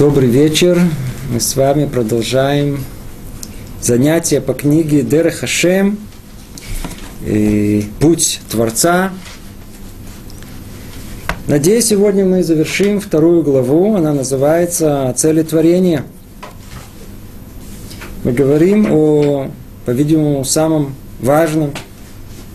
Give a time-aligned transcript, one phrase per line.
[0.00, 0.80] Добрый вечер.
[1.30, 2.82] Мы с вами продолжаем
[3.82, 5.98] занятия по книге Дер Хашем
[8.00, 9.10] «Путь Творца».
[11.48, 13.94] Надеюсь, сегодня мы завершим вторую главу.
[13.94, 16.04] Она называется «Цели творения».
[18.24, 19.50] Мы говорим о,
[19.84, 21.74] по-видимому, самом важном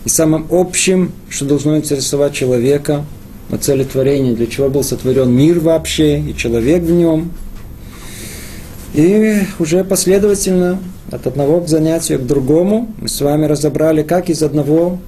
[0.04, 3.04] и самом общем, что должно интересовать человека–
[3.50, 7.32] о цели творения, для чего был сотворен мир вообще и человек в нем.
[8.94, 10.78] И уже последовательно
[11.10, 14.98] от одного к занятию к другому мы с вами разобрали, как из одного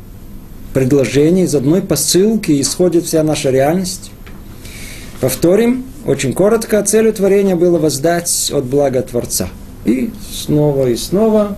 [0.74, 4.10] предложения, из одной посылки исходит вся наша реальность.
[5.20, 9.48] Повторим, очень коротко, целью творения было воздать от блага Творца.
[9.84, 11.56] И снова и снова,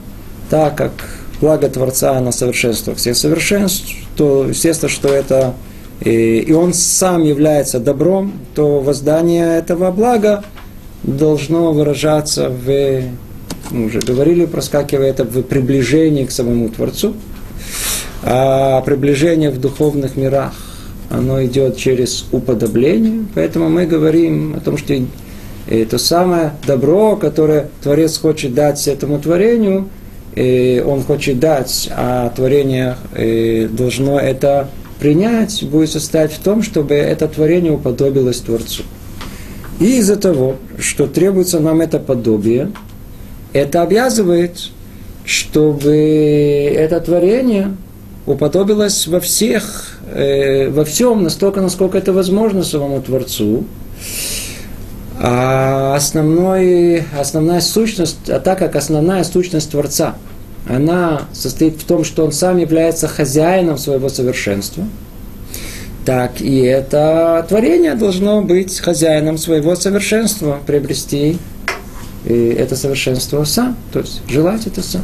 [0.49, 0.93] так как
[1.41, 5.55] благо Творца на совершенство всех совершенств, то естественно, что это
[6.01, 10.45] и он сам является добром, то воздание этого блага
[11.03, 13.03] должно выражаться в,
[13.71, 17.15] мы уже говорили, проскакивая это в приближении к самому Творцу,
[18.23, 20.55] а приближение в духовных мирах,
[21.11, 24.95] оно идет через уподобление, поэтому мы говорим о том, что
[25.69, 29.89] это самое добро, которое Творец хочет дать этому творению,
[30.37, 32.97] он хочет дать, а творение
[33.71, 34.69] должно это
[35.01, 38.85] принять будет состоять в том, чтобы это творение уподобилось Творцу.
[39.81, 42.71] И из-за того, что требуется нам это подобие,
[43.55, 44.69] это обязывает,
[45.25, 45.95] чтобы
[46.77, 47.75] это творение
[48.27, 53.65] уподобилось во всех, э, во всем, настолько, насколько это возможно самому Творцу.
[55.19, 60.15] А основной, основная сущность, а так как основная сущность Творца–
[60.69, 64.85] она состоит в том, что он сам является хозяином своего совершенства,
[66.05, 71.39] так и это творение должно быть хозяином своего совершенства, приобрести
[72.27, 75.03] это совершенство сам, то есть желать это сам.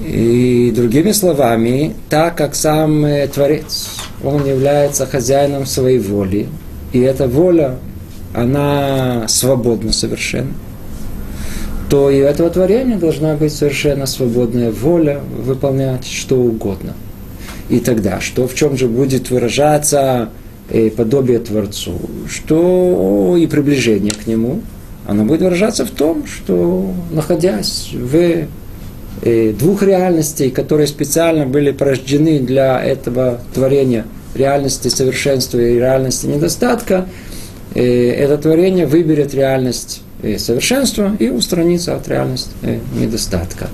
[0.00, 3.88] И другими словами, так как сам э, Творец,
[4.24, 6.48] он является хозяином своей воли,
[6.92, 7.76] и эта воля,
[8.34, 10.54] она свободна совершенно,
[11.90, 16.94] то и у этого творения должна быть совершенно свободная воля выполнять что угодно.
[17.68, 20.28] И тогда, что в чем же будет выражаться
[20.70, 24.60] э, подобие Творцу, что и приближение к Нему,
[25.06, 28.46] оно будет выражаться в том, что находясь в
[29.22, 34.06] э, двух реальностей, которые специально были порождены для этого творения,
[34.36, 37.08] реальности совершенства и реальности недостатка,
[37.74, 40.02] э, это творение выберет реальность
[40.38, 43.68] совершенства и устраниться от реальности э, недостатка.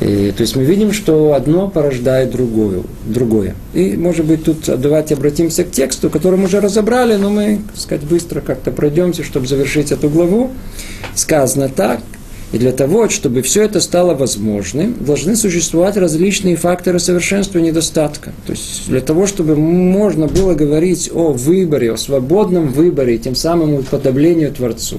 [0.00, 2.82] И, то есть мы видим, что одно порождает другое.
[3.06, 3.54] другое.
[3.72, 7.80] И, может быть, тут давайте обратимся к тексту, который мы уже разобрали, но мы, так
[7.80, 10.50] сказать, быстро как-то пройдемся, чтобы завершить эту главу.
[11.14, 12.00] Сказано так,
[12.50, 18.32] и для того, чтобы все это стало возможным, должны существовать различные факторы совершенства и недостатка.
[18.46, 23.74] То есть для того, чтобы можно было говорить о выборе, о свободном выборе, тем самым
[23.74, 24.98] уподоблению Творцу,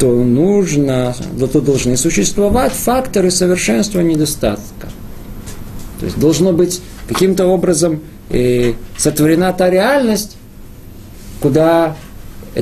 [0.00, 1.14] то нужно,
[1.52, 4.88] то должны существовать факторы совершенства и недостатка.
[6.00, 10.36] То есть должно быть каким-то образом э, сотворена та реальность,
[11.40, 11.96] куда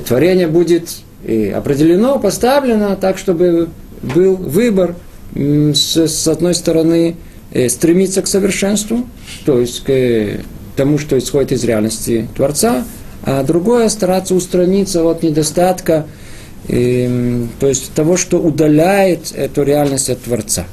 [0.07, 3.69] творение будет э, определено, поставлено так, чтобы
[4.03, 4.95] был выбор
[5.35, 7.17] с, с одной стороны
[7.53, 9.07] э, стремиться к совершенству,
[9.45, 10.41] то есть к э,
[10.77, 12.85] тому, что исходит из реальности Творца,
[13.23, 16.07] а другое стараться устраниться от недостатка,
[16.69, 20.67] э, то есть того, что удаляет эту реальность от Творца.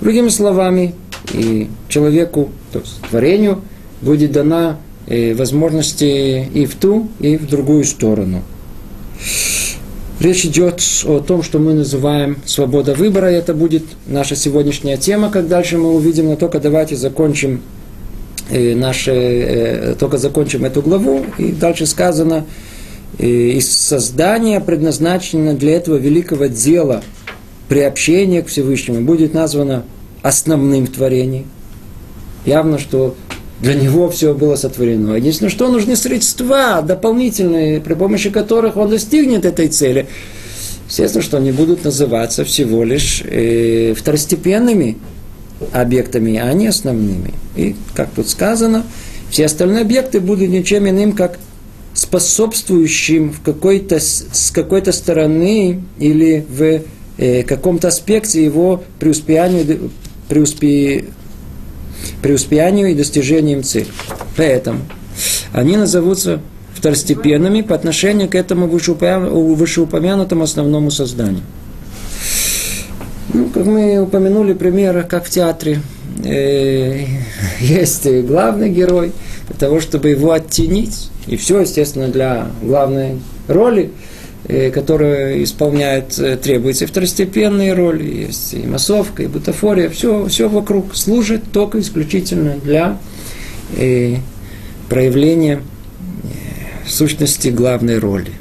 [0.00, 0.94] Другими словами,
[1.32, 3.62] и человеку, то есть творению,
[4.00, 8.42] будет дана э, возможности и в ту, и в другую сторону.
[10.20, 15.30] Речь идет о том, что мы называем свобода выбора, и это будет наша сегодняшняя тема,
[15.30, 17.62] как дальше мы увидим, но только давайте закончим
[18.50, 22.46] э, наши, э, только закончим эту главу, и дальше сказано,
[23.18, 27.04] э, из создания предназначено для этого великого дела
[27.68, 29.84] приобщение к Всевышнему будет названо
[30.22, 31.46] основным творением.
[32.44, 33.14] Явно, что
[33.60, 35.14] для него все было сотворено.
[35.14, 40.06] Единственное, что нужны средства дополнительные, при помощи которых он достигнет этой цели.
[40.88, 44.96] Естественно, что они будут называться всего лишь э, второстепенными
[45.72, 47.34] объектами, а не основными.
[47.56, 48.84] И, как тут сказано,
[49.30, 51.38] все остальные объекты будут ничем иным, как
[51.94, 56.82] способствующим в какой-то, с какой-то стороны или в
[57.18, 59.90] э, каком-то аспекте его преуспеянию,
[60.28, 61.06] преуспе,
[62.22, 63.88] преуспеянию и достижением цели.
[64.36, 64.80] Поэтому
[65.52, 66.40] они назовутся
[66.74, 71.42] второстепенными по отношению к этому вышеупомянутому основному созданию.
[73.34, 75.80] Ну, как мы упомянули пример, как в театре
[76.24, 77.04] э,
[77.60, 79.12] есть главный герой,
[79.48, 81.10] для того, чтобы его оттенить.
[81.26, 83.18] И все, естественно, для главной
[83.48, 83.90] роли,
[84.48, 90.48] э, которую исполняет, э, требуется и второстепенные роли, есть и массовка, и бутафория, все, все
[90.48, 92.98] вокруг служит только исключительно для
[93.76, 94.16] э,
[94.88, 95.62] проявления
[96.86, 98.32] сущности главной роли.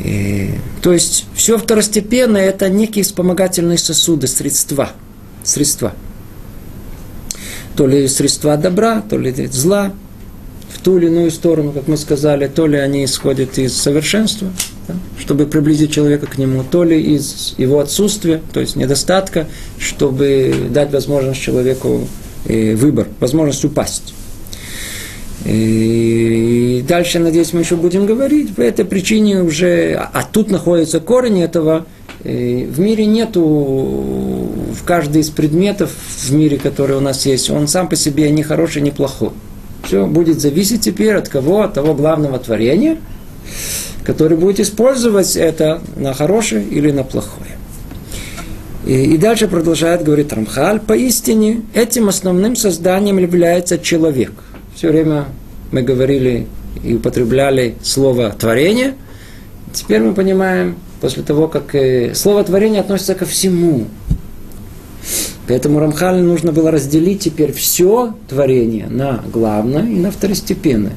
[0.00, 0.50] И,
[0.82, 4.90] то есть все второстепенное это некие вспомогательные сосуды, средства.
[5.44, 5.94] Средства.
[7.76, 9.92] То ли средства добра, то ли зла,
[10.72, 14.48] в ту или иную сторону, как мы сказали, то ли они исходят из совершенства,
[14.88, 19.46] да, чтобы приблизить человека к нему, то ли из его отсутствия, то есть недостатка,
[19.78, 22.08] чтобы дать возможность человеку
[22.46, 24.14] э, выбор, возможность упасть.
[25.44, 28.54] И дальше, надеюсь, мы еще будем говорить.
[28.54, 31.86] По этой причине уже, а тут находится корень этого.
[32.22, 37.88] В мире нету, в каждый из предметов в мире, который у нас есть, он сам
[37.88, 39.30] по себе не хороший, не плохой.
[39.84, 41.62] Все будет зависеть теперь от кого?
[41.62, 42.98] От того главного творения,
[44.04, 47.50] который будет использовать это на хорошее или на плохое.
[48.86, 54.32] И, и дальше продолжает говорить Рамхаль, поистине этим основным созданием является человек–
[54.82, 55.26] все время
[55.70, 56.48] мы говорили
[56.82, 58.94] и употребляли слово творение.
[59.72, 63.86] Теперь мы понимаем, после того, как э, слово творение относится ко всему.
[65.46, 70.94] Поэтому Рамхалю нужно было разделить теперь все творение на главное и на второстепенное.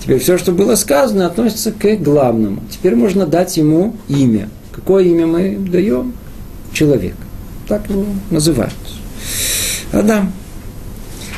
[0.00, 2.62] Теперь все, что было сказано, относится к главному.
[2.70, 4.48] Теперь можно дать ему имя.
[4.72, 6.14] Какое имя мы даем?
[6.72, 7.14] Человек.
[7.68, 8.72] Так его называют.
[9.92, 10.32] Адам.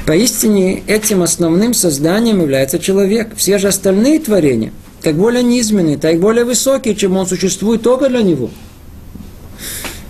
[0.07, 3.31] Поистине этим основным созданием является человек.
[3.37, 8.23] Все же остальные творения, как более низменные, так более высокие, чем он существует только для
[8.23, 8.51] него.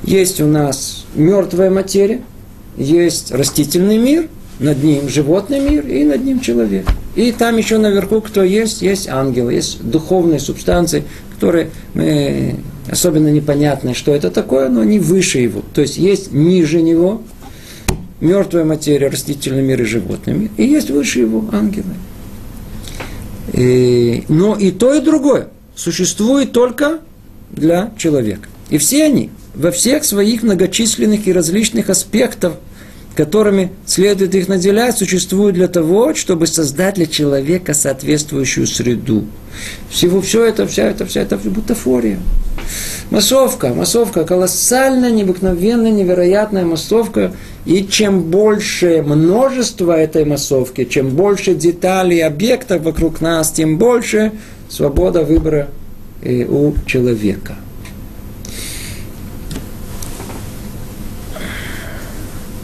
[0.03, 2.23] Есть у нас мертвая материя,
[2.77, 4.29] есть растительный мир,
[4.59, 6.87] над ним животный мир и над ним человек.
[7.15, 8.83] И там еще наверху кто есть?
[8.83, 11.05] Есть ангелы, есть духовные субстанции,
[11.35, 12.57] которые мы
[12.91, 15.63] особенно непонятно, что это такое, но они выше его.
[15.75, 17.23] То есть есть ниже него,
[18.21, 21.95] мертвая материя, растительный мир и животный мир, и есть выше его ангелы.
[23.53, 27.01] И, но и то, и другое существует только
[27.51, 28.49] для человека.
[28.71, 32.55] И все они во всех своих многочисленных и различных аспектах,
[33.13, 39.25] которыми следует их наделять, существуют для того, чтобы создать для человека соответствующую среду.
[39.91, 42.19] Всего все это, вся это, вся это бутафория.
[43.11, 47.33] Массовка, массовка, колоссальная, необыкновенная, невероятная массовка.
[47.67, 54.33] И чем больше множество этой массовки, чем больше деталей, объектов вокруг нас, тем больше
[54.71, 55.69] свобода выбора
[56.23, 57.57] э, у человека.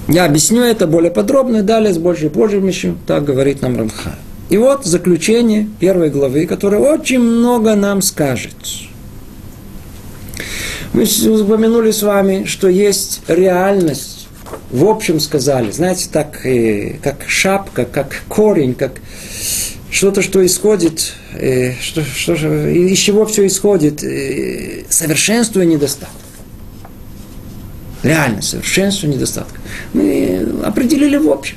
[0.09, 2.63] Я объясню это более подробно, далее с большей позже
[3.07, 4.15] так говорит нам Рамха.
[4.49, 8.55] И вот заключение первой главы, которое очень много нам скажет.
[10.95, 11.05] Мы
[11.43, 14.29] упомянули с вами, что есть реальность,
[14.71, 18.93] в общем сказали, знаете, так, э, как шапка, как корень, как
[19.91, 26.09] что-то, что исходит, э, что, что, из чего все исходит, э, совершенство и недостаток.
[28.03, 29.55] Реально, совершенство и недостаток.
[29.93, 31.57] Мы определили в общем.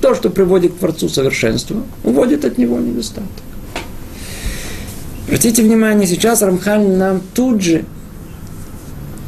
[0.00, 3.30] То, что приводит к Творцу совершенства, уводит от него недостаток.
[5.26, 7.84] Обратите внимание, сейчас Рамхан нам тут же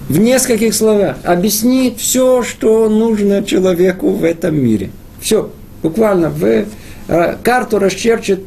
[0.09, 4.91] в нескольких словах объяснит все, что нужно человеку в этом мире.
[5.21, 5.51] Все,
[5.83, 6.67] буквально в
[7.09, 8.41] э, карту расчерчит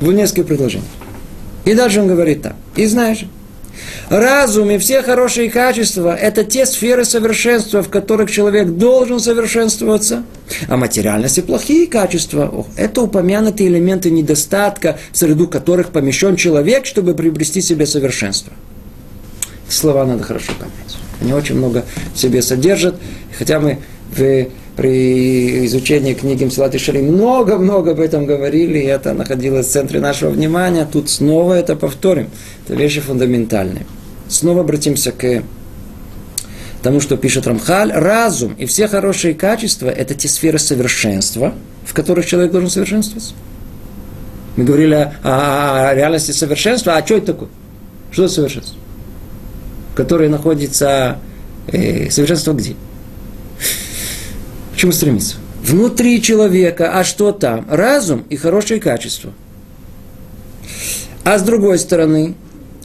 [0.00, 0.88] в нескольких предложениях.
[1.64, 2.54] И дальше он говорит так.
[2.76, 3.26] И знаешь,
[4.08, 10.24] разум и все хорошие качества– это те сферы совершенства, в которых человек должен совершенствоваться.
[10.68, 17.14] А материальность и плохие качества– это упомянутые элементы недостатка, в среду которых помещен человек, чтобы
[17.14, 18.52] приобрести себе совершенство–
[19.68, 20.96] слова надо хорошо понять.
[21.20, 22.96] Они очень много в себе содержат.
[23.36, 23.78] Хотя мы
[24.16, 24.46] в,
[24.76, 30.00] при изучении книги Мсилат и Шали много-много об этом говорили, и это находилось в центре
[30.00, 30.86] нашего внимания.
[30.90, 32.30] Тут снова это повторим.
[32.64, 33.86] Это вещи фундаментальные.
[34.28, 35.42] Снова обратимся к
[36.82, 37.92] тому, что пишет Рамхаль.
[37.92, 43.34] Разум и все хорошие качества– это те сферы совершенства, в которых человек должен совершенствоваться.
[44.56, 46.96] Мы говорили о, о, о реальности совершенства.
[46.96, 47.48] А что это такое?
[48.10, 48.78] Что это совершенство?
[49.98, 51.18] которое находится
[51.66, 52.76] э, совершенство где?
[54.78, 55.38] К чему стремиться?
[55.60, 57.66] внутри человека, а что там?
[57.68, 59.32] Разум и хорошие качества.
[61.24, 62.36] А с другой стороны,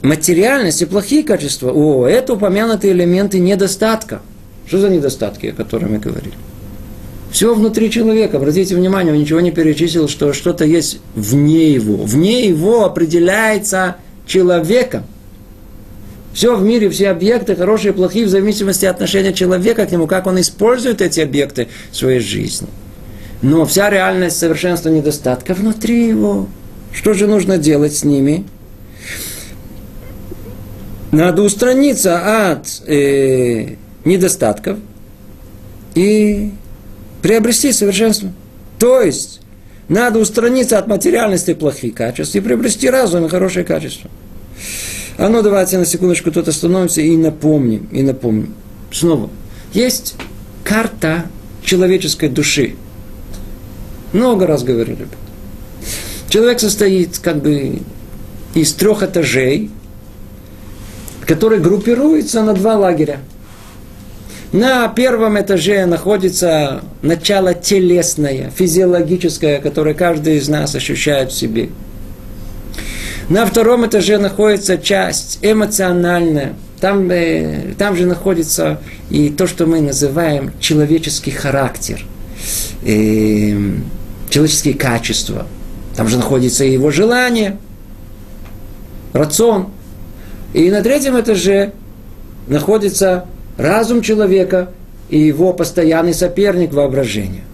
[0.02, 4.22] материальность и плохие качества, о, это упомянутые элементы недостатка.
[4.66, 6.34] Что за недостатки, о которых мы говорили?
[7.30, 8.38] Все внутри человека.
[8.38, 11.98] Обратите внимание, он ничего не перечислил, что что-то есть вне его.
[11.98, 15.04] Вне его определяется человеком.
[16.34, 20.08] Все в мире, все объекты, хорошие и плохие, в зависимости от отношения человека к нему,
[20.08, 22.66] как он использует эти объекты в своей жизни.
[23.40, 26.48] Но вся реальность совершенства недостатка внутри его.
[26.92, 28.44] Что же нужно делать с ними?
[31.12, 34.78] Надо устраниться от э, недостатков
[35.94, 36.50] и
[37.22, 38.32] приобрести совершенство.
[38.80, 39.40] То есть,
[39.88, 44.10] надо устраниться от материальности плохих качеств и приобрести разум и хорошие качества.
[45.16, 48.54] А ну давайте на секундочку тут остановимся и напомним, и напомним.
[48.90, 49.30] Снова.
[49.72, 50.16] Есть
[50.64, 51.26] карта
[51.62, 52.74] человеческой души.
[54.12, 55.06] Много раз говорили.
[56.28, 57.80] Человек состоит как бы
[58.54, 59.70] из трех этажей,
[61.26, 63.20] которые группируются на два лагеря.
[64.52, 71.70] На первом этаже находится начало телесное, физиологическое, которое каждый из нас ощущает в себе–
[73.28, 76.54] на втором этаже находится часть эмоциональная.
[76.80, 82.04] Там, э, там же находится и то, что мы называем человеческий характер,
[82.84, 83.56] э,
[84.28, 85.46] человеческие качества.
[85.96, 87.56] Там же находится и его желание,
[89.12, 89.68] рацион.
[90.52, 91.72] И на третьем этаже
[92.46, 93.24] находится
[93.56, 94.70] разум человека
[95.08, 97.44] и его постоянный соперник воображения.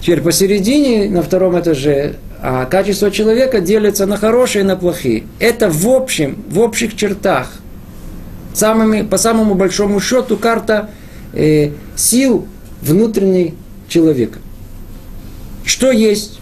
[0.00, 5.24] Теперь посередине, на втором этаже, а качество человека делится на хорошие и на плохие.
[5.38, 7.50] Это в общем, в общих чертах.
[8.54, 10.90] Самыми, по самому большому счету карта
[11.32, 12.46] э, сил
[12.80, 13.54] внутренней
[13.88, 14.38] человека.
[15.64, 16.40] Что есть?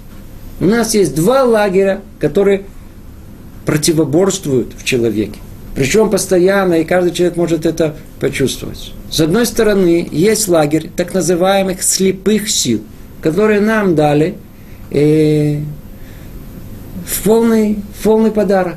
[0.60, 2.64] У нас есть два лагеря, которые
[3.66, 5.38] противоборствуют в человеке.
[5.74, 8.92] Причем постоянно, и каждый человек может это почувствовать.
[9.10, 12.82] С одной стороны, есть лагерь так называемых слепых сил,
[13.20, 14.36] которые нам дали
[14.90, 15.58] э,
[17.04, 18.76] в полный, в полный подарок.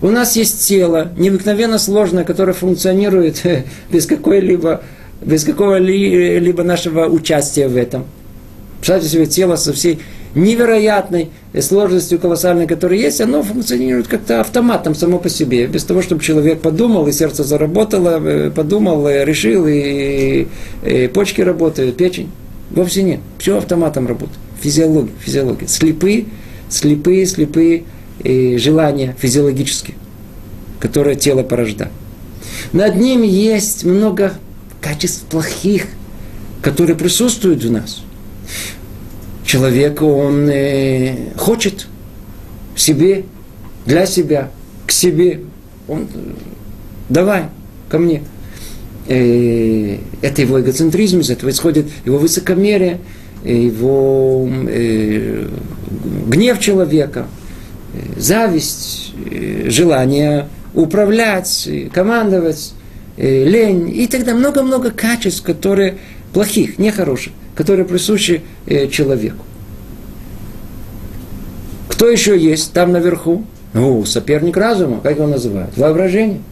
[0.00, 3.42] У нас есть тело, необыкновенно сложное, которое функционирует
[3.90, 4.82] без какой-либо
[5.20, 8.04] без какого-либо нашего участия в этом.
[8.78, 9.98] Представьте себе тело со всей
[10.34, 16.22] невероятной сложностью колоссальной, которая есть, оно функционирует как-то автоматом само по себе, без того, чтобы
[16.22, 20.46] человек подумал, и сердце заработало, э, подумал, э, решил, и,
[20.84, 22.30] и почки работают, печень.
[22.70, 23.20] Вовсе нет.
[23.38, 24.38] Все автоматом работает.
[24.60, 25.66] Физиология, физиология.
[25.66, 26.26] Слепые
[26.68, 27.84] слепые, слепые
[28.22, 29.96] э, желания физиологические,
[30.80, 31.92] которые тело порождает.
[32.72, 34.34] Над ними есть много
[34.80, 35.86] качеств плохих,
[36.62, 38.02] которые присутствуют в нас.
[39.44, 41.86] Человек, он э, хочет
[42.76, 43.24] себе,
[43.86, 44.50] для себя,
[44.86, 45.40] к себе.
[45.88, 46.06] Он,
[47.08, 47.44] давай,
[47.88, 48.22] ко мне.
[49.06, 52.98] Э, это его эгоцентризм, из этого исходит его высокомерие,
[53.52, 55.46] его э,
[56.26, 57.26] гнев человека,
[57.94, 62.74] э, зависть, э, желание управлять, командовать,
[63.16, 65.98] лень и тогда много-много качеств, которые
[66.32, 68.42] плохих, нехороших, которые присущи
[68.92, 69.44] человеку.
[71.88, 73.44] Кто еще есть там наверху?
[73.72, 75.76] Ну, соперник разума, как его называют?
[75.76, 76.42] Воображение.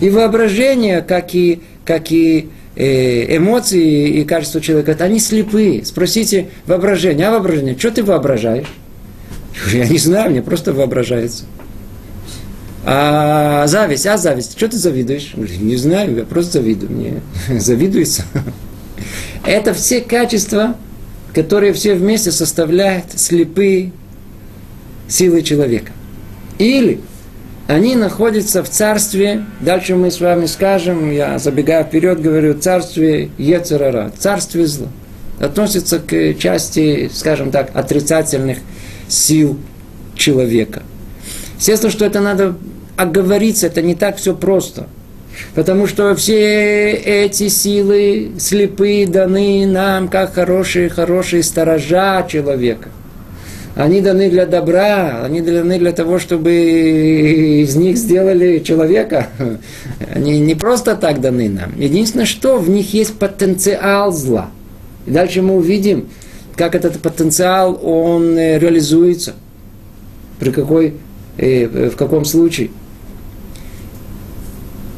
[0.00, 5.84] И воображение, как и, как и Э, эмоции и качество человека, они слепые.
[5.84, 8.66] Спросите воображение, а воображение, что ты воображаешь?
[9.72, 11.44] Я не знаю, мне просто воображается.
[12.86, 15.32] А зависть, а зависть, что ты завидуешь?
[15.36, 17.22] Не знаю, я просто завидую, мне
[17.58, 18.24] завидуется.
[19.46, 20.76] Это все качества,
[21.32, 23.92] которые все вместе составляют слепые
[25.08, 25.92] силы человека.
[26.58, 27.00] Или
[27.66, 34.12] они находятся в царстве, дальше мы с вами скажем, я забегаю вперед, говорю, царстве Ецерара,
[34.18, 34.88] царстве зла.
[35.40, 38.58] Относится к части, скажем так, отрицательных
[39.08, 39.58] сил
[40.14, 40.82] человека.
[41.58, 42.54] Естественно, что это надо
[42.96, 44.86] оговориться, это не так все просто.
[45.54, 52.90] Потому что все эти силы слепые даны нам, как хорошие, хорошие сторожа человека–
[53.74, 59.28] они даны для добра, они даны для того, чтобы из них сделали человека.
[60.14, 61.72] Они не просто так даны нам.
[61.76, 64.50] Единственное, что в них есть потенциал зла.
[65.06, 66.08] И дальше мы увидим,
[66.54, 69.34] как этот потенциал, он э, реализуется.
[70.38, 70.94] При какой,
[71.36, 72.70] э, в каком случае.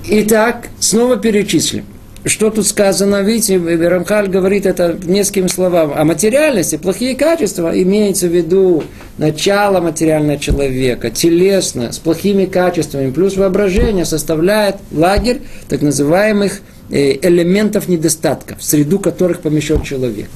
[0.08, 1.84] Итак, снова перечислим.
[2.28, 5.92] Что тут сказано, видите, Рамхаль говорит это несколькими словами.
[5.96, 8.82] О материальности, плохие качества, имеется в виду
[9.16, 17.86] начало материального человека, телесно, с плохими качествами, плюс воображение составляет лагерь так называемых э, элементов
[17.86, 20.28] недостатка, в среду которых помещен человек.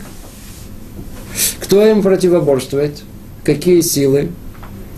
[1.59, 3.03] Кто им противоборствует?
[3.43, 4.29] Какие силы?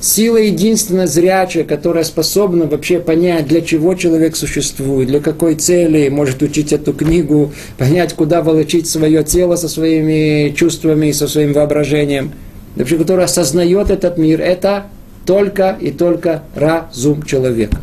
[0.02, 6.42] Сила единственная зрячая, которая способна вообще понять, для чего человек существует, для какой цели, может
[6.42, 12.32] учить эту книгу, понять, куда волочить свое тело со своими чувствами и со своим воображением,
[12.75, 14.87] вообще, которая осознает этот мир, это
[15.25, 17.78] только и только разум человека.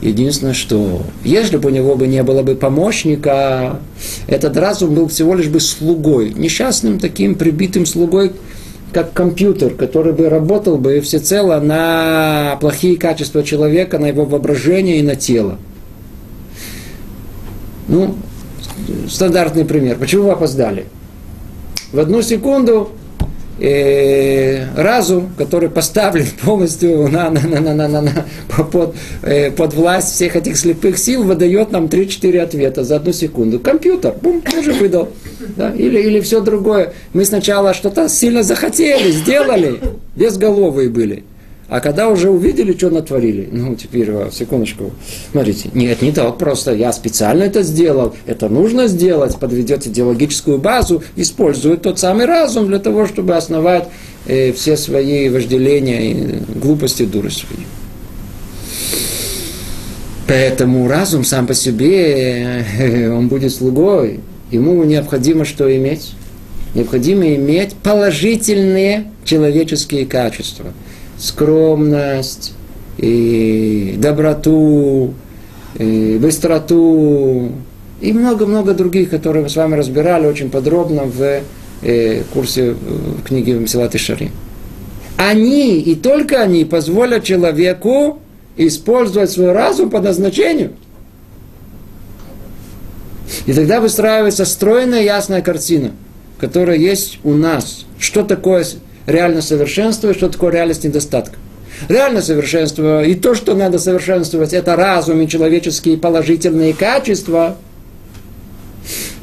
[0.00, 3.80] Единственное, что если бы у него бы не было бы помощника,
[4.26, 8.32] этот разум был всего лишь бы слугой, несчастным таким прибитым слугой,
[8.92, 15.02] как компьютер, который бы работал бы всецело на плохие качества человека, на его воображение и
[15.02, 15.58] на тело.
[17.88, 18.16] Ну,
[19.08, 19.98] стандартный пример.
[19.98, 20.86] Почему вы опоздали?
[21.92, 22.90] В одну секунду
[23.58, 28.12] э, разум, который поставлен полностью на, на, на, на, на, на,
[28.72, 33.58] под, э, под власть всех этих слепых сил, выдает нам 3-4 ответа за одну секунду.
[33.58, 35.08] Компьютер, бум, тоже выдал.
[35.56, 35.70] Да?
[35.70, 36.92] Или, или все другое.
[37.12, 39.80] Мы сначала что-то сильно захотели, сделали,
[40.14, 41.24] безголовые были.
[41.68, 44.92] А когда уже увидели, что натворили, ну, теперь, секундочку,
[45.32, 51.02] смотрите, нет, не так просто, я специально это сделал, это нужно сделать, подведет идеологическую базу,
[51.16, 53.88] использует тот самый разум для того, чтобы основать
[54.26, 57.64] э, все свои вожделения и глупости, дурость свои.
[60.28, 64.20] Поэтому разум сам по себе, э, он будет слугой,
[64.52, 66.12] ему необходимо что иметь?
[66.76, 70.66] Необходимо иметь положительные человеческие качества–
[71.18, 72.54] скромность,
[72.98, 75.14] и доброту,
[75.78, 77.52] и быстроту
[78.00, 81.42] и много-много других, которые мы с вами разбирали очень подробно в
[81.82, 84.30] э, курсе в книге Мсилат и Шарим.
[85.16, 88.18] Они и только они позволят человеку
[88.56, 90.72] использовать свой разум по назначению.
[93.46, 95.92] И тогда выстраивается стройная ясная картина,
[96.38, 97.86] которая есть у нас.
[97.98, 98.64] Что такое
[99.06, 101.36] реально совершенство и что такое реальность недостатка.
[101.88, 107.56] Реально совершенство и то, что надо совершенствовать, это разум и человеческие положительные качества.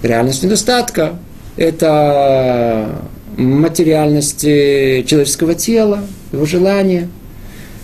[0.02, 1.17] Реальность недостатка–
[1.58, 2.89] это
[3.38, 7.10] материальность человеческого тела, его желания,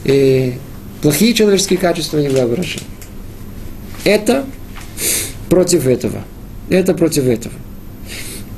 [0.03, 0.53] и
[1.01, 2.85] плохие человеческие качества и воображения.
[4.03, 4.45] Это
[5.49, 6.21] против этого.
[6.69, 7.53] Это против этого.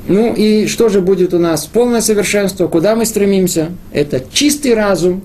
[0.08, 1.66] Ну и что же будет у нас?
[1.66, 2.66] Полное совершенство.
[2.66, 3.70] Куда мы стремимся?
[3.92, 5.22] Это чистый разум,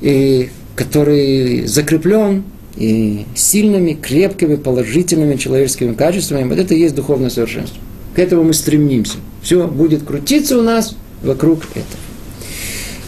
[0.00, 2.44] и, который закреплен
[2.76, 6.48] и сильными, крепкими, положительными человеческими качествами.
[6.48, 7.78] Вот это и есть духовное совершенство.
[8.14, 9.18] К этому мы стремимся.
[9.42, 11.84] Все будет крутиться у нас вокруг этого.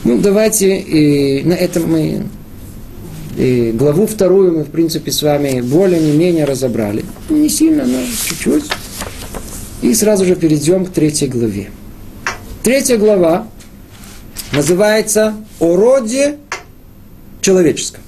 [0.04, 2.22] Ну, давайте и на этом мы
[3.36, 7.04] и главу вторую мы, в принципе, с вами более не менее разобрали.
[7.28, 8.64] Не сильно, но чуть-чуть.
[9.82, 11.70] И сразу же перейдем к третьей главе.
[12.62, 13.46] Третья глава
[14.52, 16.36] называется «О роде
[17.40, 18.02] человеческом».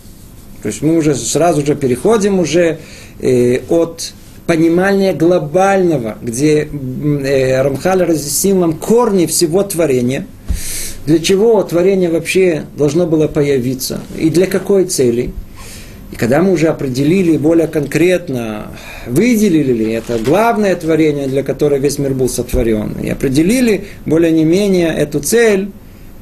[0.63, 2.81] То есть мы уже сразу же переходим уже
[3.21, 4.13] э, от
[4.47, 10.27] понимания глобального, где э, Рамхаль разъяснил нам корни всего творения,
[11.07, 15.33] для чего творение вообще должно было появиться и для какой цели–
[16.21, 18.67] когда мы уже определили более конкретно,
[19.07, 24.45] выделили ли это главное творение, для которого весь мир был сотворен, и определили более не
[24.45, 25.71] менее эту цель,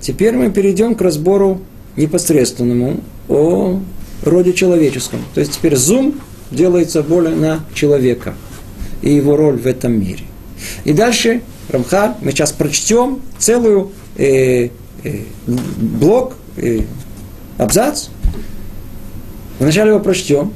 [0.01, 1.63] теперь мы перейдем к разбору
[1.97, 3.81] непосредственному о
[4.23, 5.19] роде человеческом.
[5.35, 6.21] То есть теперь зум
[6.53, 8.35] делается более на человека
[9.03, 10.23] и его роль в этом мире.
[10.85, 14.69] И дальше Рамхар, мы сейчас прочтем целую э,
[15.03, 16.83] э, блок, э,
[17.57, 18.11] абзац,
[19.59, 20.53] Вначале его прочтем.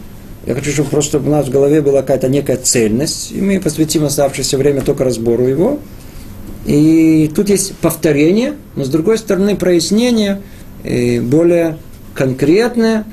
[0.47, 4.05] Я хочу, чтобы просто у нас в голове была какая-то некая цельность, и мы посвятим
[4.05, 5.79] оставшееся время только разбору его.
[6.67, 10.43] И тут есть повторение, но с другой стороны прояснение
[10.83, 11.79] э, более
[12.15, 13.05] конкретное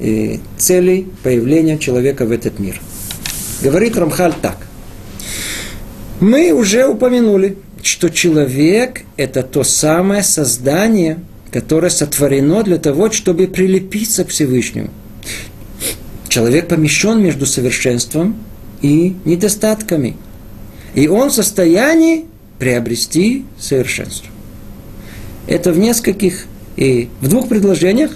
[0.00, 2.80] э, целей появления человека в этот мир.
[3.62, 4.58] Говорит Рамхаль так.
[6.20, 11.18] Мы уже упомянули, что человек– это то самое создание,
[11.52, 14.90] которое сотворено для того, чтобы прилепиться к Всевышнему–
[16.28, 18.36] Человек помещен между совершенством
[18.82, 20.16] и недостатками.
[20.94, 22.26] И он в состоянии
[22.58, 24.28] приобрести совершенство.
[25.46, 28.12] Это в нескольких и в двух предложениях.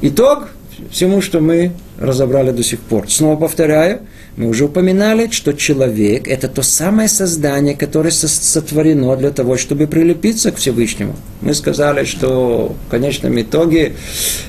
[0.00, 0.50] Итог
[0.90, 3.10] всему, что мы разобрали до сих пор.
[3.10, 4.00] Снова повторяю,
[4.36, 10.52] мы уже упоминали, что человек– это то самое создание, которое сотворено для того, чтобы прилепиться
[10.52, 11.16] к Всевышнему.
[11.40, 13.94] Мы сказали, что в конечном итоге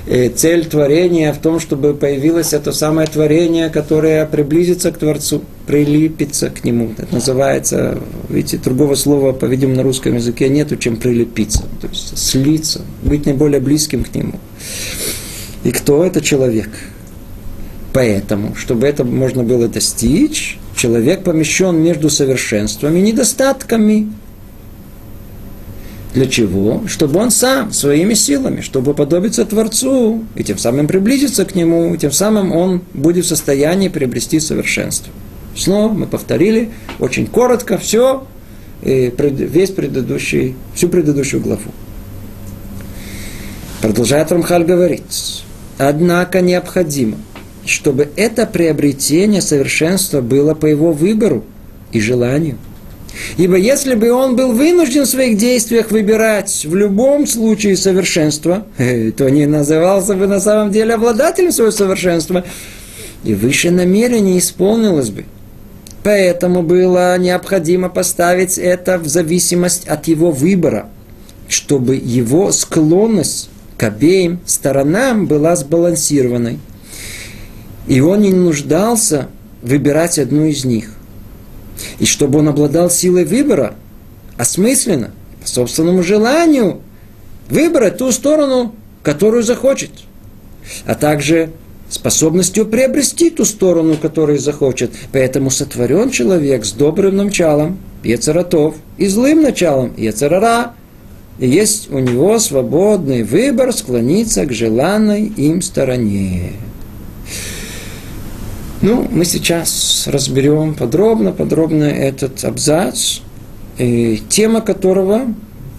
[0.07, 6.49] э, цель творения в том, чтобы появилось это самое творение, которое приблизится к Творцу, прилепится
[6.49, 6.93] к Нему.
[6.97, 12.81] Это называется, видите, другого слова, по-видимому, на русском языке нету, чем прилепиться, то есть слиться,
[13.03, 14.33] быть наиболее близким к Нему.
[15.67, 16.69] И кто это человек?
[17.91, 24.09] Поэтому, чтобы это можно было достичь, человек помещен между совершенством и недостатками.
[26.13, 26.83] Для чего?
[26.87, 31.97] Чтобы он сам, своими силами, чтобы подобиться Творцу, и тем самым приблизиться к Нему, и
[31.97, 35.11] тем самым он будет в состоянии приобрести совершенство.
[35.53, 38.25] Снова мы повторили очень коротко все,
[38.81, 41.71] весь предыдущий, всю предыдущую главу.
[43.81, 45.43] Продолжает Рамхаль говорить.
[45.77, 47.17] Однако необходимо,
[47.65, 51.43] чтобы это приобретение совершенства было по его выбору
[51.91, 52.57] и желанию.
[53.37, 59.29] Ибо если бы он был вынужден в своих действиях выбирать в любом случае совершенство, то
[59.29, 62.43] не назывался бы на самом деле обладателем своего совершенства,
[63.23, 65.25] и выше намерение исполнилось бы.
[66.03, 70.87] Поэтому было необходимо поставить это в зависимость от его выбора,
[71.49, 76.59] чтобы его склонность к обеим сторонам была сбалансированной–
[77.87, 79.29] и он не нуждался
[79.61, 80.91] выбирать одну из них.
[81.99, 83.75] И чтобы он обладал силой выбора,
[84.37, 85.11] осмысленно,
[85.41, 86.81] по собственному желанию,
[87.49, 89.91] выбрать ту сторону, которую захочет.
[90.85, 91.51] А также
[91.89, 94.91] способностью приобрести ту сторону, которую захочет.
[95.13, 100.73] Поэтому сотворен человек с добрым началом, Ецаратов, и злым началом, Ецарара.
[101.39, 106.53] И есть у него свободный выбор склониться к желанной им стороне.
[108.81, 113.19] Ну, мы сейчас разберем подробно-подробно этот абзац,
[113.77, 115.21] тема которого,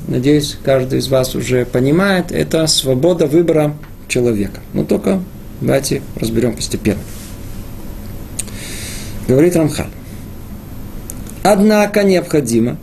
[0.06, 4.60] надеюсь, каждый из вас уже понимает, это свобода выбора человека.
[4.72, 5.20] Но только
[5.60, 7.00] давайте разберем постепенно.
[9.26, 9.90] Говорит Рамхаль.
[11.42, 12.78] Однако необходимо,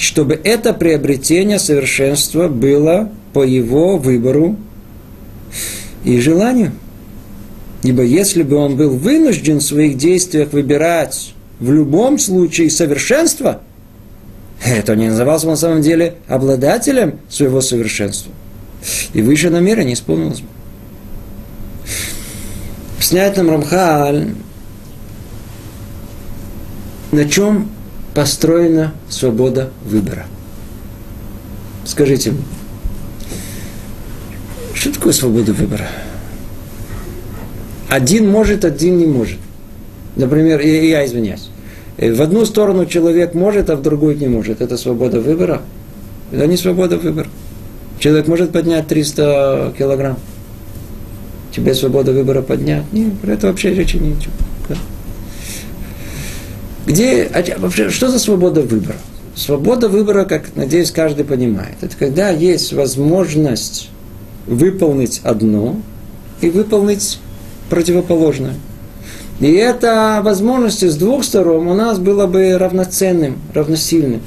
[0.00, 4.56] чтобы это приобретение совершенства было по его выбору
[6.04, 6.72] и желанию–
[7.82, 13.62] Ибо если бы он был вынужден в своих действиях выбирать в любом случае совершенство,
[14.64, 18.32] это не назывался на самом деле обладателем своего совершенства.
[19.14, 20.48] И выше намерение исполнилось бы.
[22.96, 24.28] Объясняет нам Рамхаль,
[27.12, 27.70] на чем
[28.20, 30.26] построена свобода выбора.
[31.86, 32.34] Скажите,
[34.74, 35.88] что такое свобода выбора?
[37.88, 39.38] Один может, один не может.
[40.16, 41.48] Например, я извиняюсь.
[41.96, 44.60] Э, в одну сторону человек может, а в другую не может.
[44.60, 45.62] Это свобода выбора.
[46.30, 47.28] Это не свобода выбора.
[48.00, 50.18] Человек может поднять 300 килограмм.
[51.56, 52.84] Тебе свобода выбора поднять?
[52.92, 54.28] Нет, про это вообще речи не идет.
[56.90, 58.96] Где, а вообще, что за свобода выбора?
[59.36, 63.90] Свобода выбора, как, надеюсь, каждый понимает, это когда есть возможность
[64.48, 65.80] выполнить одно
[66.40, 67.20] и выполнить
[67.68, 68.56] противоположное.
[69.38, 74.22] И эта возможность с двух сторон у нас было бы равноценным, равносильным.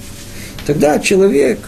[0.65, 1.59] Тогда человек,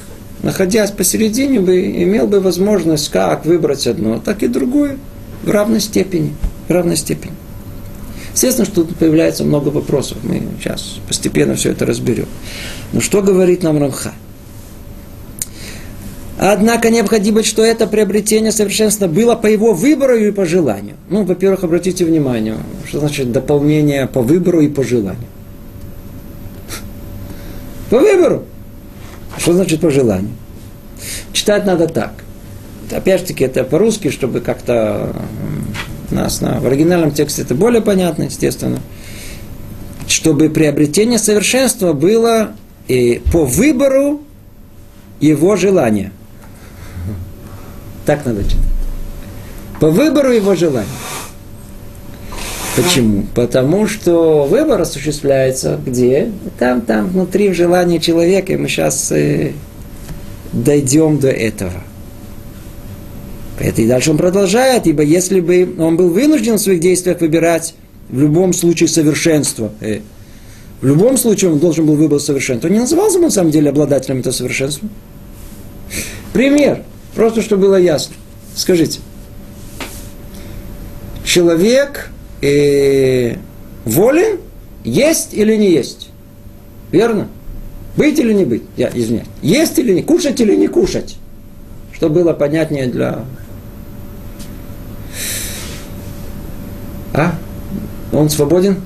[0.44, 4.98] находясь посередине, бы имел бы возможность как выбрать одно, так и другое
[5.44, 6.34] в равной степени.
[6.70, 7.34] В равной степени.
[8.36, 10.18] Естественно, что тут появляется много вопросов.
[10.24, 12.28] Мы сейчас постепенно все это разберем.
[12.92, 14.12] Но что говорит нам Рамха?
[16.38, 20.98] Однако необходимо, что это приобретение совершенства было по его выбору и по желанию.
[21.10, 25.30] Ну, во-первых, обратите внимание, что значит дополнение по выбору и по желанию.
[27.90, 28.44] По выбору.
[29.38, 30.32] Что значит по желанию?
[31.32, 32.12] Читать надо так.
[32.92, 35.16] Опять же таки, это по-русски, чтобы как-то
[36.12, 38.80] на, в оригинальном тексте это более понятно, естественно.
[40.08, 42.52] Чтобы приобретение совершенства было
[42.88, 44.22] и по выбору
[45.20, 46.12] его желания–
[48.06, 48.60] так надо читать.
[49.80, 50.88] По выбору его желания.
[52.76, 53.26] Почему?
[53.34, 56.32] Потому что выбор осуществляется где?
[56.60, 58.54] Там, там, внутри, в желании человека.
[58.54, 59.54] И мы сейчас э,
[60.52, 61.74] дойдем до этого.
[63.60, 67.76] Это и дальше он продолжает, ибо если бы он был вынужден в своих действиях выбирать
[68.10, 70.00] в любом случае совершенство, э,
[70.82, 73.70] в любом случае он должен был выбрать совершенство, то не назывался бы на самом деле
[73.70, 74.90] обладателем этого совершенства.
[76.34, 76.84] Пример–
[77.16, 78.16] Просто, чтобы было ясно.
[78.56, 79.00] Скажите.
[81.24, 83.36] человек э,
[83.86, 84.40] волен
[84.84, 86.10] есть или не есть.
[86.92, 87.30] Верно?
[87.98, 88.64] Быть или не быть?
[88.76, 89.28] Я извиняюсь.
[89.42, 91.16] Есть или не кушать или не кушать?
[91.96, 93.24] Что было понятнее для...
[97.14, 97.36] А?
[98.12, 98.82] Он свободен?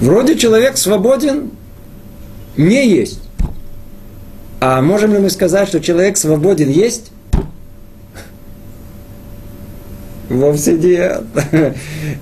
[0.00, 1.52] Вроде человек свободен
[2.56, 3.20] не есть.
[4.60, 7.12] А можем ли мы сказать, что человек свободен есть?
[10.28, 11.22] Вовсе нет.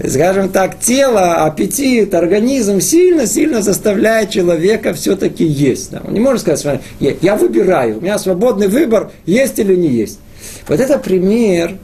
[0.06, 5.92] Скажем так, тело, аппетит, организм сильно-сильно заставляет человека все-таки есть.
[5.92, 10.20] Он не может сказать, я выбираю, у меня свободный выбор, есть или не есть.
[10.68, 11.78] Вот это пример,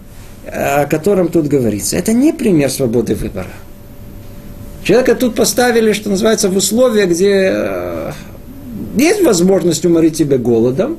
[0.47, 1.97] о котором тут говорится.
[1.97, 3.51] Это не пример свободы выбора.
[4.85, 8.13] Человека тут поставили, что называется, в условия, где э,
[8.97, 10.99] есть возможность уморить тебя голодом.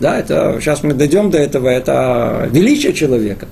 [0.00, 3.48] Да, это, сейчас мы дойдем до этого, это величие человека.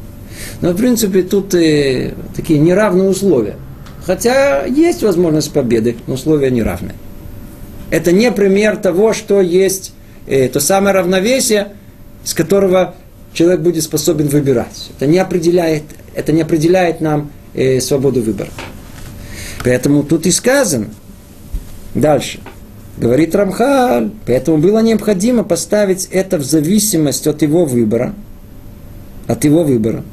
[0.61, 3.57] Но, в принципе, тут и такие неравные условия.
[4.05, 6.95] Хотя есть возможность победы, но условия неравные.
[7.91, 9.93] Это не пример того, что есть
[10.27, 11.69] э, то самое равновесие,
[12.25, 12.95] с которого
[13.33, 14.91] человек будет способен выбирать.
[14.97, 18.51] Это не определяет, это не определяет нам э, свободу выбора.
[19.65, 20.89] Поэтому тут и сказано.
[21.95, 22.41] Дальше.
[22.97, 28.15] Говорит Рамхаль, поэтому было необходимо поставить это в зависимость от его выбора,
[29.27, 30.05] от его выбора,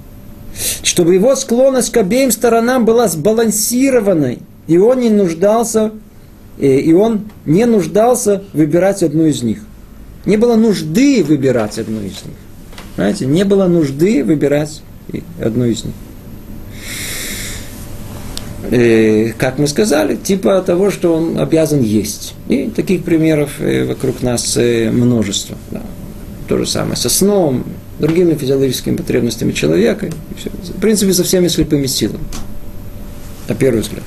[0.84, 5.91] чтобы его склонность к обеим сторонам была сбалансированной, и он не нуждался,
[6.60, 9.60] э, и он не нуждался выбирать одну из них.
[10.26, 12.36] Не было нужды выбирать одну из них.
[12.96, 14.82] Знаете, не было нужды выбирать
[15.41, 15.93] одну из них
[18.72, 22.34] э, как мы сказали, типа того, что он обязан есть.
[22.50, 25.58] И таких примеров э, вокруг нас множество.
[25.72, 25.82] Да.
[26.50, 27.63] То же самое со сном,
[27.99, 30.10] другими физиологическими потребностями человека.
[30.75, 32.23] В принципе, со всеми слепыми силами.
[33.47, 34.03] На первый взгляд.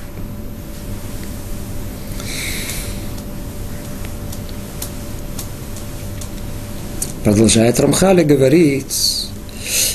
[7.23, 9.27] Продолжает Рамхали говорить,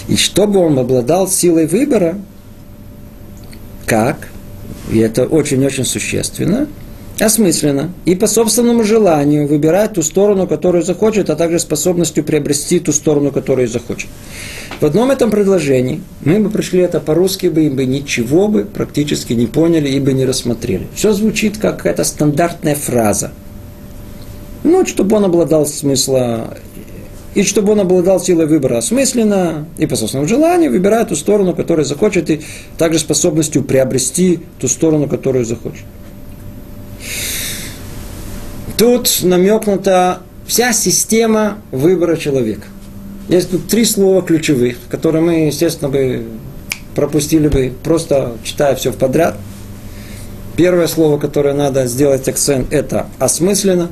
[0.07, 2.17] и чтобы он обладал силой выбора,
[3.85, 4.29] как?
[4.91, 6.69] и это очень-очень существенно,
[7.19, 12.93] осмысленно и по собственному желанию выбирать ту сторону, которую захочет, а также способностью приобрести ту
[12.93, 14.09] сторону, которую захочет.
[14.81, 19.33] В одном этом предложении мы бы пришли это по-русски бы, и бы ничего бы практически
[19.33, 20.87] не поняли и бы не рассмотрели.
[20.95, 23.33] Все звучит как какая-то стандартная фраза.
[24.65, 26.55] Ну, чтобы он обладал смысла
[27.35, 31.85] и чтобы он обладал силой выбора осмысленно и по собственному желанию, выбирая ту сторону, которую
[31.85, 32.41] захочет, и
[32.79, 35.85] также способностью приобрести ту сторону, которую захочет.
[38.77, 42.67] Тут намекнута вся система выбора человека.
[43.29, 46.27] Есть тут три слова ключевых, которые мы, естественно, бы
[46.95, 49.37] пропустили бы, просто читая все в подряд.
[50.57, 53.91] Первое слово, которое надо сделать акцент, это осмысленно.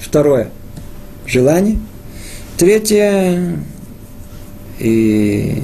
[0.00, 0.50] Второе–
[1.26, 1.78] желание–
[2.58, 3.56] Третье,
[4.80, 5.62] и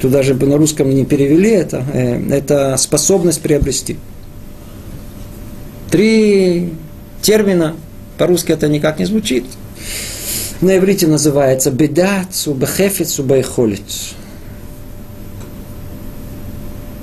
[0.00, 3.98] туда же бы на русском не перевели это, э, это способность приобрести.
[5.94, 6.72] Три
[7.22, 7.76] термина,
[8.18, 9.44] по-русски это никак не звучит.
[10.60, 13.80] На иврите называется бедат, субахефет, субайхолит.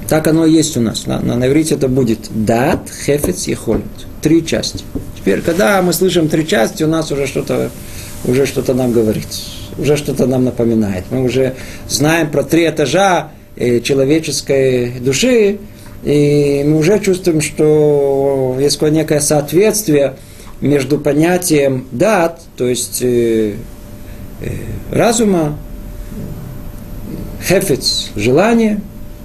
[0.10, 1.08] Так оно и есть у нас.
[1.08, 3.86] На, на, на иврите это будет дат, хефец и холит.
[4.22, 4.84] Три части.
[5.18, 7.72] Теперь, когда мы слышим три части, у нас уже что-то
[8.26, 9.30] уже что-то нам говорит,
[9.78, 11.06] уже что-то нам напоминает.
[11.12, 11.56] Мы уже
[11.88, 15.60] знаем про три этажа э, человеческой души,
[16.04, 20.16] и мы уже чувствуем, что есть какое некое соответствие
[20.62, 23.54] между понятием дат, то есть э,
[24.42, 24.50] э,
[24.92, 25.58] разума,
[27.48, 28.82] хефец– желание,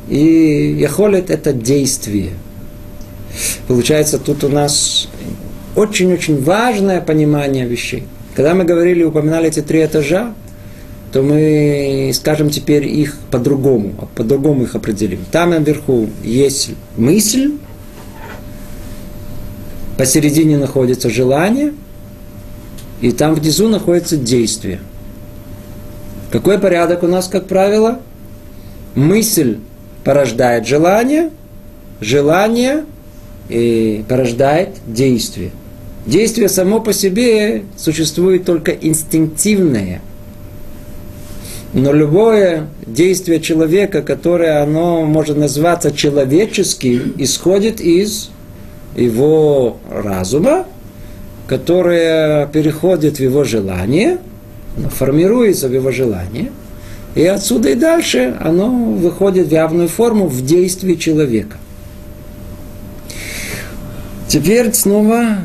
[0.09, 2.31] и яхолет– это действие.
[3.69, 5.09] Получается, тут у нас
[5.75, 8.05] очень-очень важное понимание вещей–
[8.37, 10.35] когда мы говорили, упоминали эти три этажа,
[11.13, 15.21] то мы скажем теперь их по-другому, по-другому их определим.
[15.31, 17.53] Там наверху есть мысль,
[19.97, 21.73] посередине находится желание,
[23.01, 24.81] и там внизу находится действие.
[26.31, 28.01] Какой порядок у нас, как правило?
[28.95, 29.59] Мысль
[30.05, 31.31] порождает желание,
[32.01, 32.85] желание
[33.49, 35.51] и порождает действие–
[36.07, 40.01] Действие само по себе существует только инстинктивное.
[41.77, 48.31] Но любое действие человека, которое оно может называться человеческим, исходит из
[48.97, 50.65] его разума,
[51.47, 54.17] которое переходит в его желание,
[54.89, 56.51] формируется в его желание,
[57.15, 61.59] И отсюда и дальше оно выходит в явную форму в действии человека.
[64.29, 65.41] Теперь снова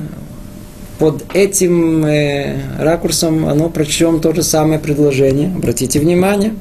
[1.01, 5.47] под этим э, ракурсом оно прочтем то же самое предложение.
[5.47, 6.53] Обратите внимание.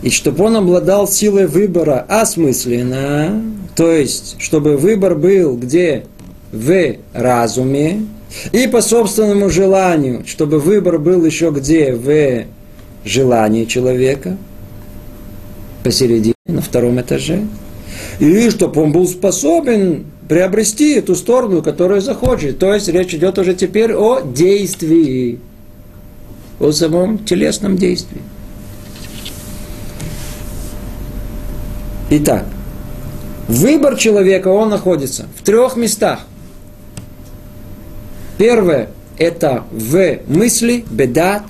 [0.00, 3.42] И чтобы он обладал силой выбора осмысленно,
[3.74, 6.04] то есть, чтобы выбор был где?
[6.52, 8.06] В разуме,
[8.50, 11.92] и по собственному желанию, чтобы выбор был еще где?
[11.92, 12.46] В
[13.04, 14.38] желании человека,
[15.84, 17.46] посередине, на втором этаже.
[18.20, 22.58] И чтобы он был способен приобрести эту сторону, которую захочет.
[22.58, 25.38] То есть речь идет уже теперь о действии,
[26.60, 28.22] о самом телесном действии.
[32.08, 32.46] Итак,
[33.48, 36.20] выбор человека, он находится в трех местах.
[38.38, 41.44] Первое– это в мысли, бедат.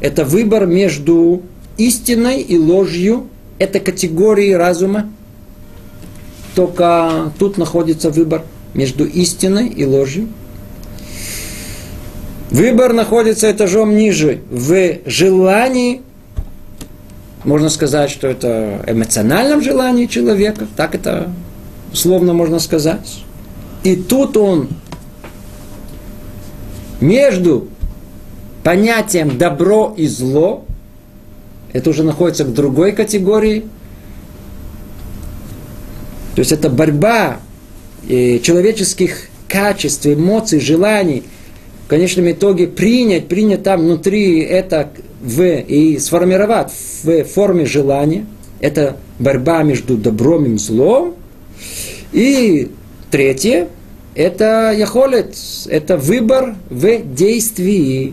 [0.00, 1.42] Это выбор между
[1.76, 3.28] истиной и ложью.
[3.58, 5.10] Это категории разума.
[6.56, 8.42] Только тут находится выбор
[8.72, 10.28] между истиной и ложью.
[12.50, 16.00] Выбор находится этажом ниже, в желании,
[17.44, 21.30] можно сказать, что это эмоциональном желании человека, так это
[21.92, 23.22] условно можно сказать.
[23.84, 24.68] И тут он
[27.02, 27.68] между
[28.64, 30.64] понятием добро и зло,
[31.74, 33.66] это уже находится в другой категории,
[36.36, 37.40] то есть это борьба
[38.06, 41.22] э, человеческих качеств, эмоций, желаний,
[41.86, 44.90] в конечном итоге принять, принять там внутри это
[45.22, 46.70] в, и сформировать
[47.02, 48.26] в форме желания.
[48.60, 51.14] Это борьба между добром и злом.
[52.12, 52.70] И
[53.10, 53.68] третье,
[54.14, 55.34] это яхолет,
[55.68, 58.12] это выбор в действии.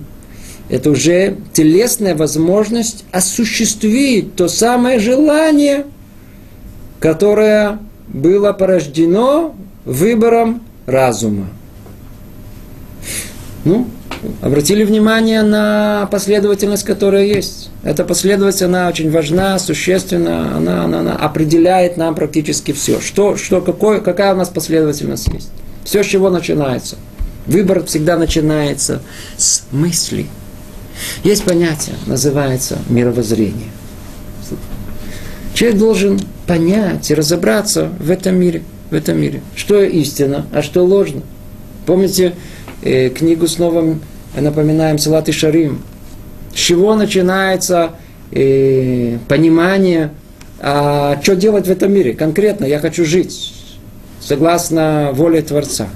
[0.70, 5.88] Это уже телесная возможность осуществить то самое желание,
[7.02, 7.80] которое
[8.14, 11.48] было порождено выбором разума.
[13.66, 13.88] Ну,
[14.42, 17.70] обратили внимание на последовательность, которая есть.
[17.84, 23.02] Эта последовательность, она очень важна, существенна, она, она, она определяет нам практически все.
[23.02, 25.50] Что, что, какой, какая у нас последовательность есть.
[25.84, 26.98] Все, с чего начинается.
[27.46, 29.02] Выбор всегда начинается
[29.38, 30.28] с мысли.
[31.24, 33.72] Есть понятие, называется мировоззрение.
[35.54, 38.64] Человек должен понять и разобраться в этом мире.
[38.90, 39.42] В этом мире.
[39.56, 41.22] Что истина, а что ложно.
[41.86, 42.34] Помните
[42.82, 43.98] э, книгу снова
[44.36, 45.82] напоминаем Салат и Шарим.
[46.54, 47.92] С чего начинается
[48.32, 50.12] э, понимание,
[50.60, 52.14] а что делать в этом мире?
[52.14, 53.54] Конкретно я хочу жить
[54.20, 55.88] согласно воле Творца.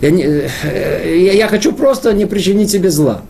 [0.00, 0.48] Я, не, э,
[1.18, 3.22] я, я хочу просто не причинить себе зла.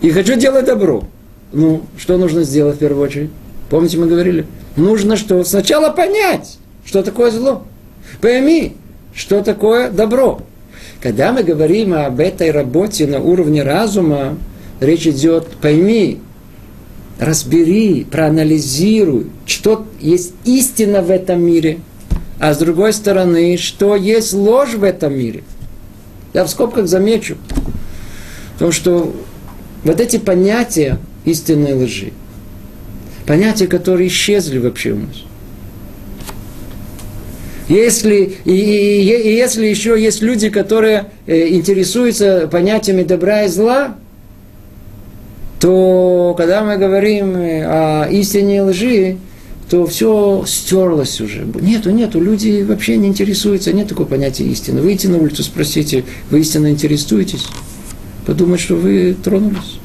[0.00, 1.04] И хочу делать добро.
[1.52, 3.30] Ну, что нужно сделать в первую очередь?
[3.70, 4.46] Помните, мы говорили?
[4.76, 5.44] Нужно что?
[5.44, 7.64] Сначала понять, что такое зло.
[8.20, 8.74] Пойми,
[9.14, 10.40] что такое добро.
[11.02, 14.36] Когда мы говорим об этой работе на уровне разума,
[14.80, 16.18] речь идет, пойми,
[17.18, 21.78] разбери, проанализируй, что есть истина в этом мире,
[22.40, 25.42] а с другой стороны, что есть ложь в этом мире.
[26.34, 27.36] Я в скобках замечу,
[28.54, 29.14] потому что
[29.84, 32.12] вот эти понятия истинной лжи,
[33.28, 35.22] понятия, которые исчезли вообще у нас.
[37.68, 43.96] Если, и, и, и если еще есть люди, которые э, интересуются понятиями добра и зла,
[45.60, 49.18] то когда мы говорим э, о истине и лжи,
[49.68, 51.46] то все стерлось уже.
[51.60, 54.80] Нету, нету, люди вообще не интересуются, нет такого понятия истины.
[54.80, 57.46] Выйти на улицу, спросите, вы истинно интересуетесь?
[58.24, 59.78] Подумать, что вы тронулись.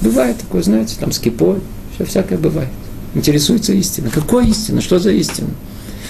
[0.00, 1.58] Бывает такое, знаете, там с кипой,
[1.98, 2.68] все всякое бывает.
[3.14, 4.10] Интересуется истина.
[4.10, 4.80] Какой истина?
[4.80, 5.48] Что за истина?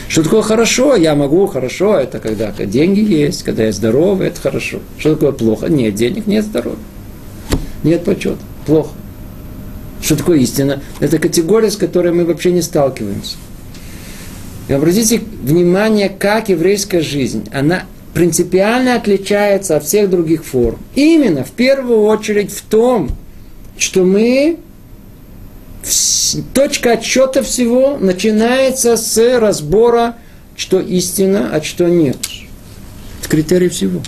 [0.09, 0.97] Что такое хорошо?
[0.97, 4.81] Я могу хорошо, это когда деньги есть, когда я здоровый, это хорошо.
[4.99, 5.69] Что такое плохо?
[5.69, 6.79] Нет денег, нет здоровья.
[7.85, 8.39] Нет почета.
[8.67, 8.91] Плохо.
[10.03, 10.83] Что такое истина?
[11.01, 13.37] Это категория, с которой мы вообще не сталкиваемся.
[14.69, 17.85] И обратите внимание, как еврейская жизнь, она
[18.15, 20.79] принципиально отличается от всех других форм.
[20.95, 23.11] Именно, в первую очередь, в том,
[23.79, 24.59] что мы
[26.55, 30.17] точка отсчета всего начинается с разбора,
[30.57, 32.17] что истина, а что нет.
[33.21, 34.03] Это критерий всего.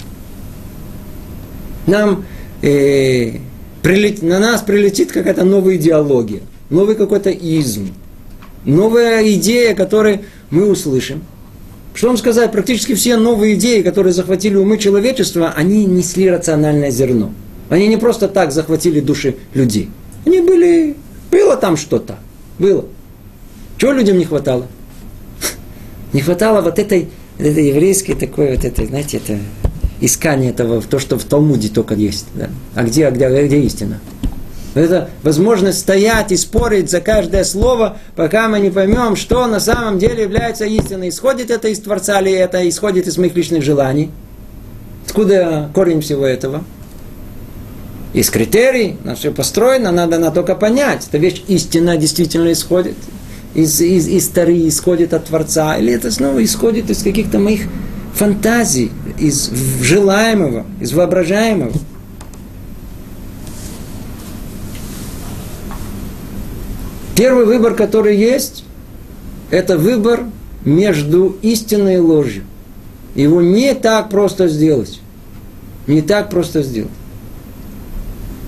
[1.87, 2.25] Нам
[2.63, 3.39] э,
[3.83, 7.95] прилет, на нас прилетит какая-то новая идеология, новый какой-то изм,
[8.65, 11.23] новая идея, которую мы услышим.
[11.95, 17.33] Что вам сказать, практически все новые идеи, которые захватили умы человечества, они несли рациональное зерно.
[17.69, 19.91] Они не просто так захватили души людей.
[20.25, 20.97] Они были
[21.31, 22.17] Было там что-то.
[22.59, 22.85] Было.
[23.79, 24.67] Чего людям не хватало?
[26.13, 27.09] Не хватало вот этой,
[27.39, 29.39] этой еврейской такой вот этой, знаете, это
[30.01, 32.27] искание этого, то, что в Талмуде только есть.
[32.35, 32.51] Да?
[32.75, 34.01] А где, а где, а где истина?
[34.75, 39.99] Это возможность стоять и спорить за каждое слово, пока мы не поймем, что на самом
[39.99, 41.09] деле является истиной.
[41.09, 44.11] Исходит это из Творца или это исходит из моих личных желаний?
[45.07, 46.63] Откуда корень всего этого?
[48.13, 51.07] Из критерий, на все построено, надо на только понять.
[51.09, 52.97] Эта вещь истина действительно исходит
[53.55, 57.63] из, из, из Тары, исходит от Творца, или это снова исходит из каких-то моих
[58.15, 59.51] фантазий, из
[59.81, 61.73] желаемого, из воображаемого.
[67.17, 68.65] Первый выбор, который есть,
[69.51, 70.25] это выбор
[70.65, 72.45] между истиной и ложью.
[73.15, 75.01] Его не так просто сделать.
[75.87, 76.91] Не так просто сделать.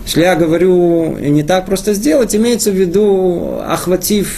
[0.05, 4.35] Если я говорю не так просто сделать, имеется в виду, охватив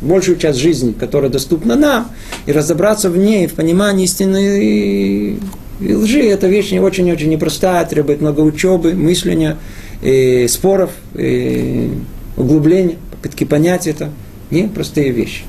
[0.00, 2.10] большую часть жизни, которая доступна нам,
[2.46, 5.38] и разобраться в ней, в понимании истины
[5.80, 9.56] и, лжи, эта вещь очень-очень непростая, требует много учебы, мысления,
[10.02, 11.90] и споров, и
[12.36, 14.10] углубления, попытки понять это.
[14.50, 15.42] Не простые вещи.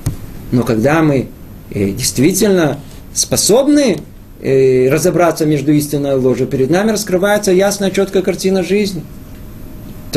[0.51, 1.27] Но когда мы
[1.71, 2.79] э, действительно
[3.13, 3.99] способны
[4.41, 9.03] э, разобраться между истиной и ложью, перед нами раскрывается ясная, четкая картина жизни.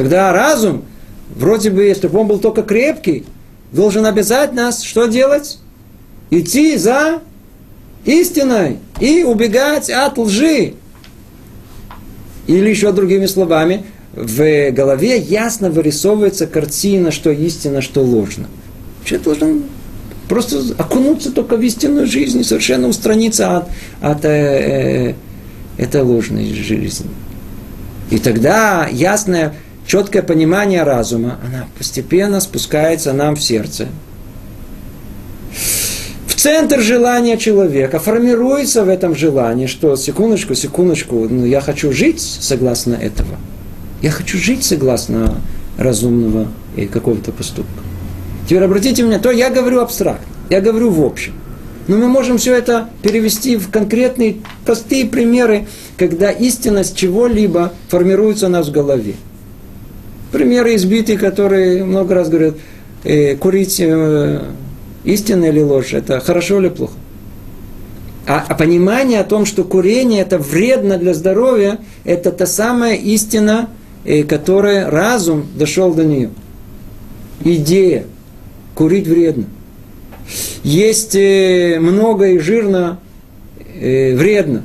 [0.01, 0.85] Тогда разум,
[1.29, 3.27] вроде бы, если бы он был только крепкий,
[3.71, 5.59] должен обязать нас что делать?
[6.31, 7.21] Идти за
[8.07, 10.73] истиной и убегать от лжи.
[12.47, 13.85] Или еще другими словами,
[14.15, 18.47] в голове ясно вырисовывается картина, что истина, что ложно.
[19.05, 19.65] Человек должен
[20.31, 23.69] просто окунуться только в истинную жизнь и совершенно устраниться от,
[24.01, 25.15] от э, э,
[25.77, 27.11] этой ложной жизни.
[28.11, 29.55] И тогда ясное
[29.91, 33.88] четкое понимание разума, она постепенно спускается нам в сердце.
[36.28, 42.20] В центр желания человека формируется в этом желании, что секундочку, секундочку, ну, я хочу жить
[42.20, 43.36] согласно этого.
[44.01, 45.41] Я хочу жить согласно
[45.76, 47.82] разумного и какого-то поступка.
[48.49, 51.32] Теперь обратите внимание, то я говорю абстрактно, я говорю в общем.
[51.88, 55.66] Но мы можем все это перевести в конкретные, простые примеры,
[55.97, 59.16] когда истинность чего-либо формируется у нас в голове.
[60.33, 62.55] Примеры избитые, которые много раз говорят,
[63.05, 64.43] э, курить э,
[65.05, 66.95] истина или ложь, это хорошо или плохо.
[68.26, 73.70] А, а понимание о том, что курение это вредно для здоровья, это та самая истина,
[74.05, 76.31] э, которая разум дошел до нее.
[77.43, 78.05] Идея.
[78.74, 79.47] Курить вредно.
[80.62, 83.01] Есть э, много и жирно,
[83.81, 84.62] э, вредно.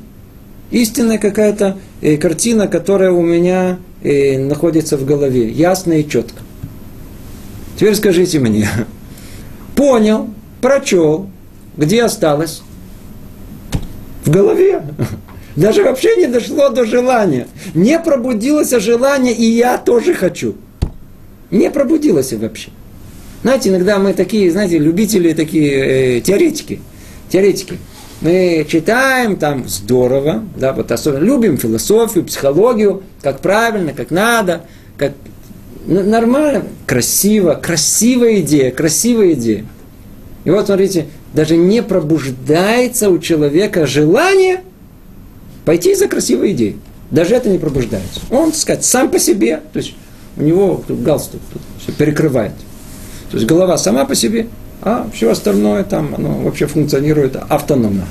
[0.72, 6.41] Истинная какая-то э, картина, которая у меня э, находится в голове, ясно и четко.
[7.76, 8.70] Теперь скажите мне,
[9.76, 10.30] понял,
[10.62, 11.30] прочел,
[11.78, 12.62] где осталось?
[14.24, 14.82] В голове.
[15.56, 17.47] Даже вообще не дошло до желания.
[17.74, 20.56] Не пробудилось желание, и я тоже хочу.
[21.51, 22.70] Не пробудилось вообще.
[23.43, 26.82] Знаете, иногда мы такие, знаете, любители, такие э, теоретики.
[27.30, 27.78] Теоретики.
[28.26, 34.63] Мы читаем, там здорово, да, вот особенно любим философию, психологию, как правильно, как надо,
[34.97, 35.11] как
[35.86, 39.63] нормально, красиво, красивая идея, красивая идея.
[40.43, 41.05] И вот смотрите,
[41.36, 44.61] даже не пробуждается у человека желание
[45.63, 46.80] пойти за красивой идеей.
[47.11, 48.21] Даже это не пробуждается.
[48.32, 49.93] Он, так сказать, сам по себе, то есть
[50.36, 52.53] у него тут галстук тут все перекрывает.
[53.30, 54.47] То есть голова сама по себе,
[54.82, 58.05] а все остальное там, оно вообще функционирует автономно.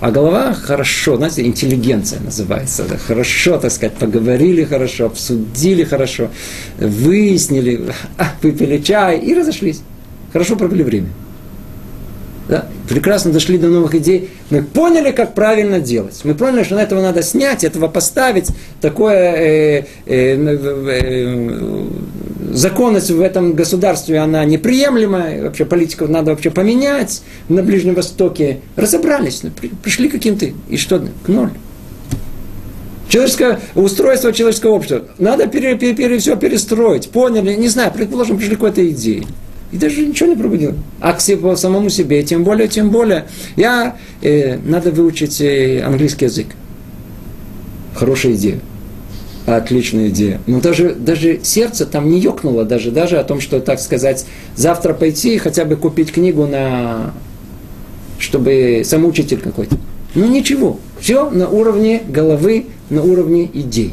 [0.00, 2.84] А голова хорошо, знаете, интеллигенция называется.
[2.88, 6.28] Да, хорошо, так сказать, поговорили хорошо, обсудили хорошо,
[6.78, 7.86] выяснили,
[8.42, 9.80] выпили чай и разошлись.
[10.32, 11.08] Хорошо провели время.
[12.48, 12.66] Да?
[12.88, 14.28] Прекрасно дошли до новых идей.
[14.50, 16.20] Мы поняли, как правильно делать.
[16.24, 18.48] Мы поняли, что на этого надо снять, этого поставить.
[18.82, 21.86] Такое э, э, э,
[22.52, 25.42] законность в этом государстве, она неприемлемая.
[25.42, 27.22] Вообще политику надо вообще поменять.
[27.48, 29.42] На Ближнем Востоке разобрались,
[29.82, 30.46] пришли каким-то.
[30.68, 31.06] И что?
[31.24, 31.50] К ноль.
[33.08, 35.04] Человеческое устройство человеческого общества.
[35.18, 37.10] Надо пере, пере, пере, все перестроить.
[37.10, 37.54] Поняли?
[37.54, 39.24] Не знаю, предположим, пришли к какой-то идее.
[39.72, 40.74] И даже ничего не пробудил.
[41.00, 43.26] А к самому себе, тем более, тем более.
[43.56, 46.46] Я, э, надо выучить э, английский язык.
[47.94, 48.60] Хорошая идея.
[49.46, 50.40] Отличная идея.
[50.46, 54.24] Но даже, даже сердце там не ёкнуло, даже, даже о том, что, так сказать,
[54.56, 57.12] завтра пойти и хотя бы купить книгу на...
[58.18, 59.76] чтобы самоучитель какой-то.
[60.14, 60.78] Ну ничего.
[60.98, 63.92] Все на уровне головы, на уровне идей.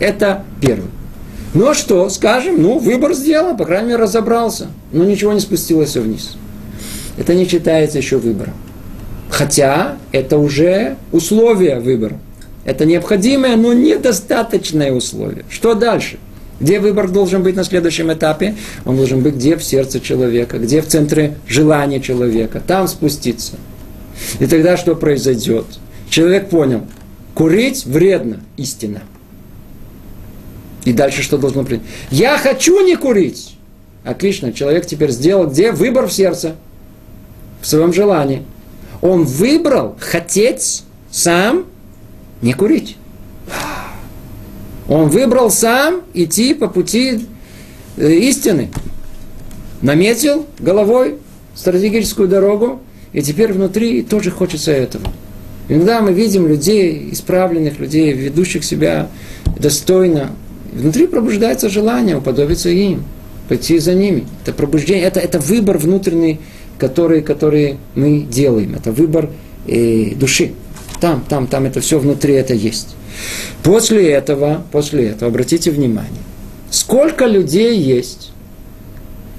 [0.00, 0.88] Это первое.
[1.54, 4.68] Ну а что, скажем, ну, выбор сделан, по крайней мере, разобрался.
[4.92, 6.36] Но ничего не спустилось вниз.
[7.16, 8.54] Это не считается еще выбором.
[9.28, 12.18] Хотя это уже условие выбора.
[12.70, 15.44] Это необходимое, но недостаточное условие.
[15.50, 16.18] Что дальше?
[16.60, 18.54] Где выбор должен быть на следующем этапе?
[18.84, 22.62] Он должен быть где в сердце человека, где в центре желания человека.
[22.64, 23.54] Там спуститься.
[24.38, 25.64] И тогда что произойдет?
[26.10, 26.82] Человек понял,
[27.34, 29.02] курить вредно, истина.
[30.84, 31.80] И дальше что должно быть?
[32.12, 33.56] Я хочу не курить.
[34.04, 35.72] Отлично, человек теперь сделал где?
[35.72, 36.54] Выбор в сердце,
[37.60, 38.44] в своем желании.
[39.00, 41.64] Он выбрал хотеть сам
[42.42, 42.96] не курить.
[44.88, 47.26] Он выбрал сам идти по пути
[47.96, 48.70] э, истины.
[49.82, 51.16] Наметил головой
[51.54, 52.80] стратегическую дорогу,
[53.12, 55.04] и теперь внутри тоже хочется этого.
[55.68, 59.08] Иногда мы видим людей, исправленных людей, ведущих себя
[59.58, 60.30] достойно.
[60.72, 63.04] Внутри пробуждается желание уподобиться им,
[63.48, 64.24] пойти за ними.
[64.42, 66.40] Это пробуждение, это, это выбор внутренний,
[66.78, 68.74] который, который мы делаем.
[68.74, 69.30] Это выбор
[69.68, 70.52] э, души.
[71.00, 72.94] Там, там, там это все внутри это есть.
[73.62, 76.22] После этого, после этого, обратите внимание,
[76.70, 78.32] сколько людей есть,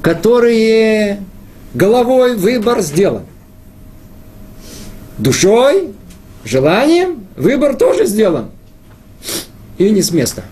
[0.02, 1.24] которые
[1.74, 3.24] головой выбор сделан.
[5.18, 5.94] Душой,
[6.44, 8.50] желанием выбор тоже сделан.
[9.78, 10.44] И не с места.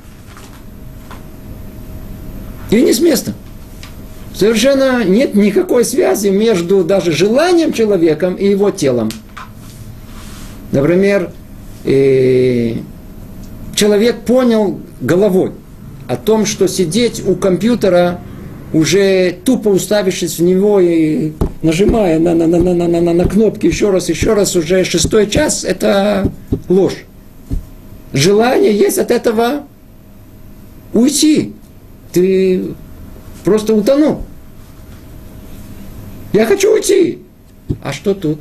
[2.69, 3.33] И не с места.
[4.33, 9.09] Совершенно нет никакой связи между даже желанием человека и его телом.
[10.71, 11.31] Например,
[11.83, 12.75] э,
[13.75, 15.51] человек понял головой
[16.07, 18.19] о том, что сидеть у компьютера,
[18.73, 23.65] уже тупо уставившись в него и нажимая на, на, на, на, на, на, на кнопки
[23.65, 26.31] еще раз, еще раз, уже шестой час, это
[26.67, 27.05] ложь.
[28.13, 29.63] Желание есть от этого
[30.93, 31.53] уйти.
[32.11, 32.73] Ты
[33.43, 34.23] просто утонул.
[36.33, 37.19] Я хочу уйти.
[37.83, 38.39] А что тут?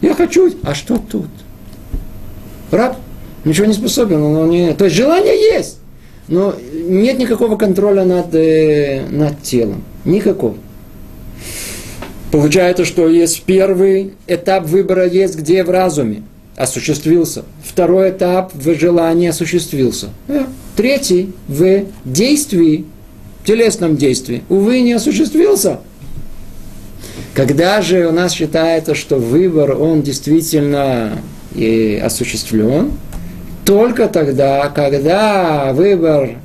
[0.00, 1.28] Я хочу, а что тут?
[2.70, 2.96] Раб
[3.44, 4.74] ничего не способен, он не...
[4.74, 5.78] То есть желание есть,
[6.28, 9.82] но нет никакого контроля над, э, над телом.
[10.04, 10.56] Никакого.
[12.30, 16.22] Получается, что есть первый этап выбора есть где в разуме
[16.56, 17.44] осуществился.
[17.64, 20.10] Второй этап в желании осуществился.
[20.28, 20.44] Э,
[20.76, 22.84] третий в действии,
[23.44, 25.80] телесном действии, увы, не осуществился.
[27.40, 31.22] Когда же у нас считается, что выбор, он действительно
[31.54, 32.92] и осуществлен,
[33.64, 36.36] только тогда, когда выбор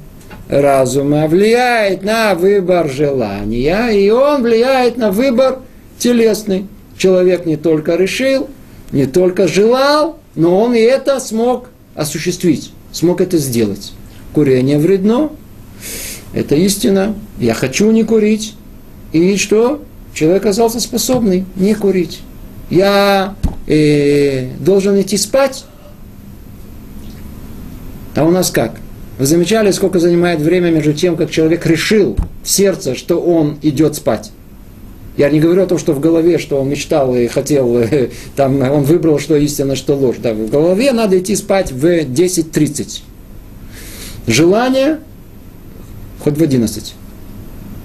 [0.47, 5.59] разума влияет на выбор желания, и он влияет на выбор
[5.99, 6.65] телесный.
[6.97, 8.47] Человек не только решил,
[8.93, 13.91] не только желал, но он и это смог осуществить, смог это сделать.
[14.31, 15.29] Курение вредно,
[16.33, 17.15] это истина.
[17.37, 18.55] Я хочу не курить.
[19.11, 19.81] И что?
[20.15, 22.21] Человек оказался способный не курить.
[22.69, 23.35] Я
[23.67, 25.65] э, должен идти спать.
[28.15, 28.77] А у нас как?
[29.19, 33.95] Вы замечали, сколько занимает время между тем, как человек решил в сердце, что он идет
[33.95, 34.31] спать?
[35.17, 38.61] Я не говорю о том, что в голове, что он мечтал и хотел, э, там,
[38.61, 40.17] он выбрал, что истина, что ложь.
[40.23, 43.01] Да, в голове надо идти спать в 10.30.
[44.27, 44.99] Желание
[46.23, 46.93] хоть в 11.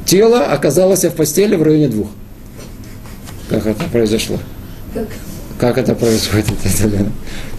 [0.07, 2.07] Тело оказалось в постели в районе двух.
[3.51, 4.39] Как это произошло?
[4.95, 5.09] Как?
[5.59, 6.53] Как это происходит?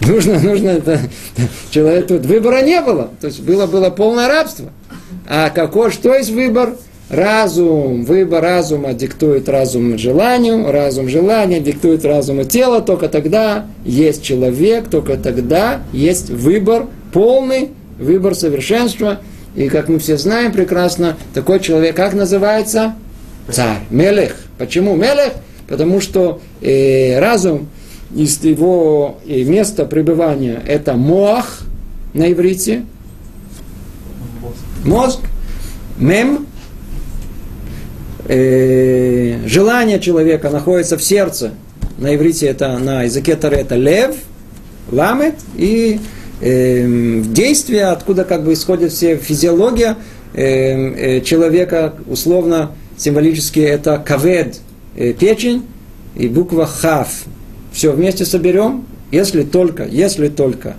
[0.00, 0.98] нужно, нужно это.
[1.70, 3.10] Человек тут выбора не было.
[3.20, 4.70] То есть было, было полное рабство.
[5.28, 6.76] А какой, что есть выбор?
[7.10, 14.88] Разум, выбор разума диктует разум желанию, разум желания диктует разуму тела, только тогда есть человек,
[14.88, 17.68] только тогда есть выбор, полный
[17.98, 19.20] выбор совершенства.
[19.54, 22.94] И как мы все знаем прекрасно, такой человек, как называется?
[23.50, 24.34] Царь, Мелех.
[24.56, 25.34] Почему Мелех?
[25.72, 27.66] Потому что э, разум
[28.14, 31.62] из его э, места пребывания это моах
[32.12, 32.84] на иврите,
[34.84, 35.20] мозг,
[35.96, 36.46] мем,
[38.28, 41.52] э, желание человека находится в сердце,
[41.96, 44.14] на иврите это, на языке Тары это лев,
[44.90, 46.00] ламет, и
[46.42, 49.96] э, действие, откуда как бы исходит вся физиология
[50.34, 54.60] э, э, человека, условно, символически это кавед,
[54.94, 55.62] печень
[56.16, 57.08] и буква хав.
[57.72, 60.76] Все вместе соберем, если только, если только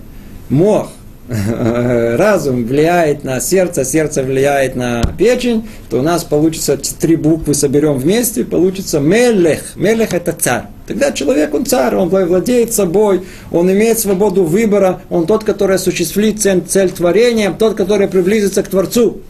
[0.48, 0.90] мох,
[1.28, 7.94] разум влияет на сердце, сердце влияет на печень, то у нас получится три буквы соберем
[7.94, 9.74] вместе, получится мелех.
[9.74, 10.64] Мелех это царь.
[10.86, 16.42] Тогда человек, он царь, он владеет собой, он имеет свободу выбора, он тот, который осуществит
[16.42, 19.22] цель, цель творения, тот, который приблизится к Творцу.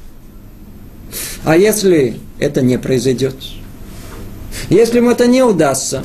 [1.45, 3.37] А если это не произойдет?
[4.70, 6.02] Если ему это не удастся,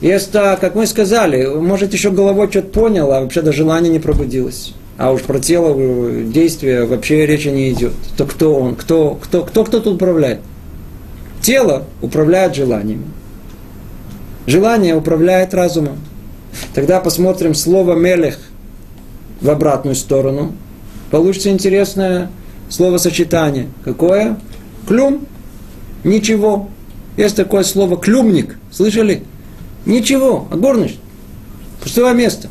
[0.00, 4.74] если, как мы сказали, может еще головой что-то понял, а вообще до желания не пробудилось.
[4.98, 7.92] А уж про тело э, действия вообще речи не идет.
[8.16, 8.76] То кто он?
[8.76, 10.40] Кто, кто, кто, кто тут управляет?
[11.42, 13.04] Тело управляет желаниями.
[14.46, 15.98] Желание управляет разумом.
[16.74, 18.38] Тогда посмотрим слово «мелех»
[19.40, 20.52] в обратную сторону.
[21.10, 22.30] Получится интересное
[22.70, 23.68] словосочетание.
[23.84, 24.38] Какое?
[24.88, 25.26] Клюм.
[26.04, 26.70] Ничего.
[27.16, 28.58] Есть такое слово клюмник.
[28.70, 29.22] Слышали?
[29.84, 30.48] Ничего.
[30.50, 30.98] А горничь.
[31.82, 32.48] Пустое место.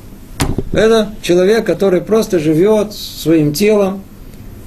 [0.71, 4.01] Это человек, который просто живет своим телом,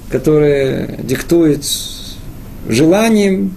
[0.09, 1.63] который диктует
[2.67, 3.53] желанием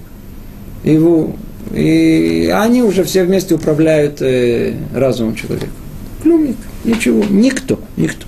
[0.84, 1.34] его,
[1.72, 5.72] и они уже все вместе управляют э, разумом человека.
[6.22, 8.26] Клюмник, ничего, никто, никто.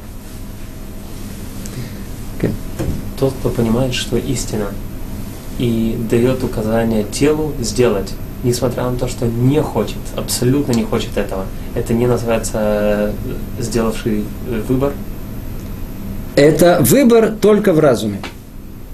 [2.38, 2.50] Okay.
[3.18, 4.72] Тот, кто понимает, что истина,
[5.58, 11.44] и дает указание телу сделать, несмотря на то, что не хочет, абсолютно не хочет этого,
[11.74, 13.12] это не называется э,
[13.58, 14.92] сделавший э, выбор?
[16.36, 18.20] Это выбор только в разуме.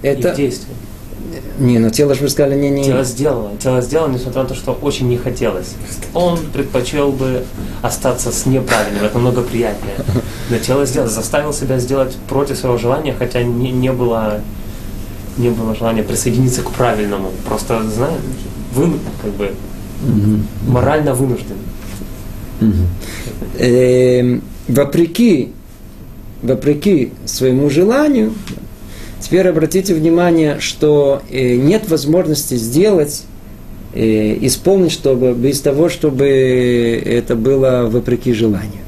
[0.03, 0.29] Это...
[0.29, 0.75] И в действии.
[1.59, 2.85] Не, ну тело же вы сказали, не, не.
[2.85, 3.51] Тело сделало.
[3.59, 5.75] Тело сделало, несмотря на то, что очень не хотелось.
[6.15, 7.45] Он предпочел бы
[7.83, 9.97] остаться с неправильным, это намного приятнее.
[10.49, 14.41] Но тело сделало, заставил себя сделать против своего желания, хотя не, не было
[15.41, 17.31] не было желания присоединиться к правильному.
[17.47, 18.21] Просто, знаешь,
[18.75, 19.53] вы как бы
[20.67, 21.57] морально вынужден.
[23.59, 25.53] Эм, вопреки,
[26.43, 28.33] вопреки своему желанию,
[29.21, 33.25] Теперь обратите внимание, что э, нет возможности сделать,
[33.93, 36.27] э, исполнить, чтобы без того, чтобы
[37.05, 38.83] это было вопреки желанию.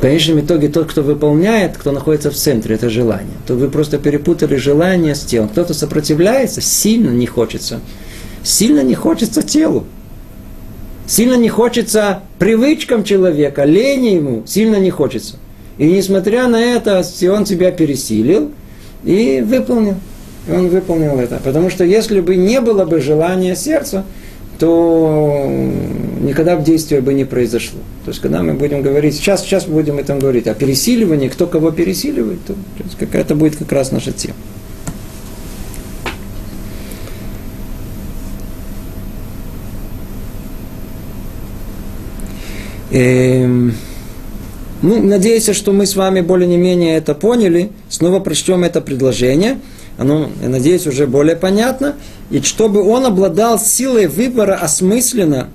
[0.00, 3.34] В конечном итоге тот, кто выполняет, кто находится в центре, это желание.
[3.46, 5.50] То вы просто перепутали желание с телом.
[5.50, 7.80] Кто-то сопротивляется, сильно не хочется.
[8.42, 9.84] Сильно не хочется телу.
[11.06, 15.36] Сильно не хочется привычкам человека, лени ему, сильно не хочется.
[15.76, 18.52] И несмотря на это, он тебя пересилил,
[19.04, 19.96] и выполнил.
[20.48, 21.42] И он выполнил это.
[21.44, 24.06] Потому что если бы не было бы желания сердца,
[24.60, 25.46] то
[26.20, 27.80] никогда бы действие бы не произошло.
[28.04, 31.46] То есть, когда мы будем говорить, сейчас, сейчас мы будем этом говорить, о пересиливании, кто
[31.46, 32.54] кого пересиливает, то,
[32.98, 34.36] какая-то будет как раз наша тема.
[42.92, 43.74] Эм...
[44.82, 47.70] Ну, надеюсь, что мы с вами более-менее это поняли.
[47.88, 49.58] Снова прочтем это предложение.
[50.00, 51.94] Оно, я надеюсь, уже более понятно.
[52.30, 55.48] И чтобы он обладал силой выбора осмысленно,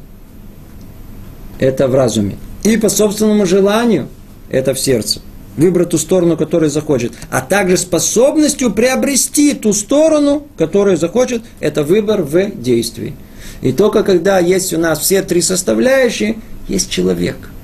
[1.57, 2.37] это в разуме.
[2.63, 4.07] И по собственному желанию,
[4.51, 5.19] это в сердце.
[5.57, 7.13] Выбрать ту сторону, которую захочет.
[7.31, 13.15] А также способностью приобрести ту сторону, которую захочет, это выбор в действии.
[13.63, 16.37] И только когда есть у нас все три составляющие,
[16.67, 17.37] есть человек–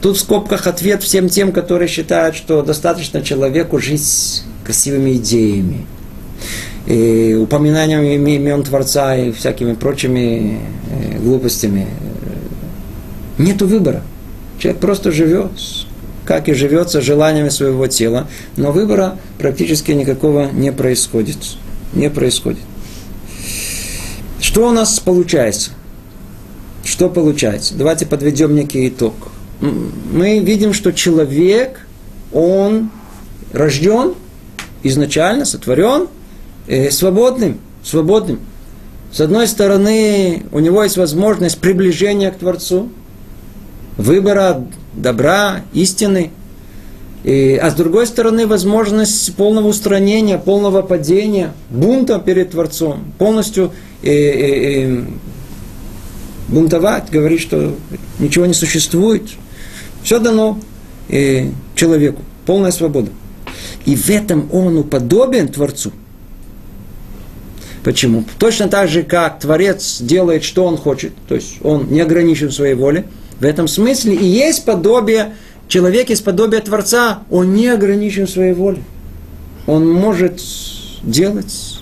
[0.00, 5.86] Тут в скобках ответ всем тем, которые считают, что достаточно человеку жить красивыми идеями,
[6.86, 10.60] и упоминаниями имен Творца и всякими прочими
[10.90, 11.86] э, глупостями.
[13.38, 14.02] Нету выбора.
[14.58, 15.50] Человек просто живет,
[16.24, 21.38] как и живется желаниями своего тела, но выбора практически никакого не происходит.
[21.92, 22.62] Не происходит.
[24.40, 25.72] Что у нас получается?
[26.84, 27.74] Что получается?
[27.74, 29.14] Давайте подведем некий итог
[29.60, 31.86] мы видим, что человек,
[32.32, 32.90] он
[33.52, 34.14] рожден
[34.82, 36.08] изначально, сотворен
[36.66, 38.40] э, свободным, свободным.
[39.12, 42.90] С одной стороны, у него есть возможность приближения к Творцу,
[43.96, 46.30] выбора добра, истины,
[47.24, 54.10] и, а с другой стороны, возможность полного устранения, полного падения, бунта перед Творцом, полностью э,
[54.10, 55.04] э, э,
[56.48, 57.74] бунтовать, говорить, что
[58.20, 59.22] ничего не существует,
[60.04, 60.60] все дано
[61.08, 62.22] э, человеку.
[62.44, 63.10] Полная свобода.
[63.86, 65.90] И в этом он уподобен Творцу.
[67.86, 68.24] Почему?
[68.40, 72.52] Точно так же, как Творец делает, что он хочет, то есть он не ограничен в
[72.52, 73.04] своей воле,
[73.38, 75.34] в этом смысле и есть подобие,
[75.68, 78.82] человек есть подобие Творца, он не ограничен в своей воле.
[79.68, 80.42] Он может
[81.04, 81.78] делать,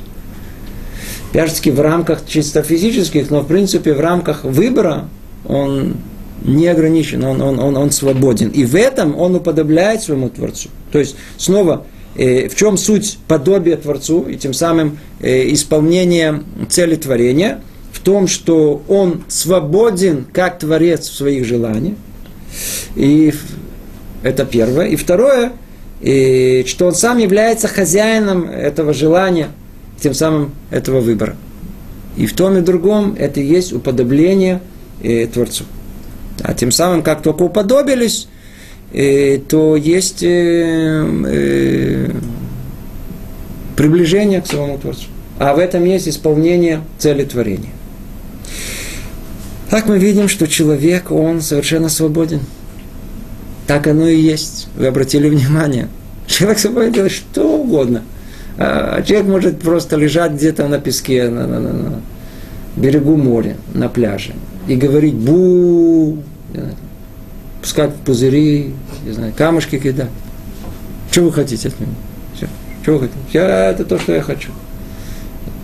[1.30, 5.08] опять в рамках чисто физических, но в принципе в рамках выбора
[5.48, 5.96] он
[6.42, 8.50] не ограничен, он, он, он, он свободен.
[8.50, 10.68] И в этом он уподобляет своему Творцу.
[10.92, 11.86] То есть, снова,
[12.48, 17.60] в чем суть подобия Творцу и тем самым э, исполнение цели творения?
[17.92, 21.96] В том, что он свободен как Творец в своих желаниях.
[22.94, 23.32] И
[24.22, 24.88] это первое.
[24.88, 25.52] И второе,
[26.00, 29.48] и что он сам является хозяином этого желания.
[30.00, 31.36] тем самым этого выбора.
[32.16, 34.60] И в том и другом это и есть уподобление
[35.02, 35.64] э, Творцу.
[36.42, 38.33] А тем самым, как только уподобились, э,
[39.48, 42.10] то есть э, э,
[43.76, 45.06] приближение к самому Творцу.
[45.38, 47.70] А в этом есть исполнение цели творения.
[49.68, 52.40] Так мы видим, что человек, он совершенно свободен.
[53.66, 54.68] Так оно и есть.
[54.76, 55.88] Вы обратили внимание.
[56.28, 58.02] Человек свободен делать что угодно.
[58.56, 62.00] А человек может просто лежать где-то на песке, на, на, на, на
[62.76, 64.34] берегу моря, на пляже,
[64.68, 66.18] и говорить бу,
[67.64, 68.74] пускать пузыри,
[69.06, 70.10] не знаю, камушки кидать.
[71.10, 71.94] Что вы хотите от меня?
[72.34, 72.46] Все.
[72.82, 73.18] Что вы хотите?
[73.32, 74.50] Я, это то, что я хочу.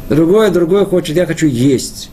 [0.09, 2.09] Другое, другое хочет, я хочу есть.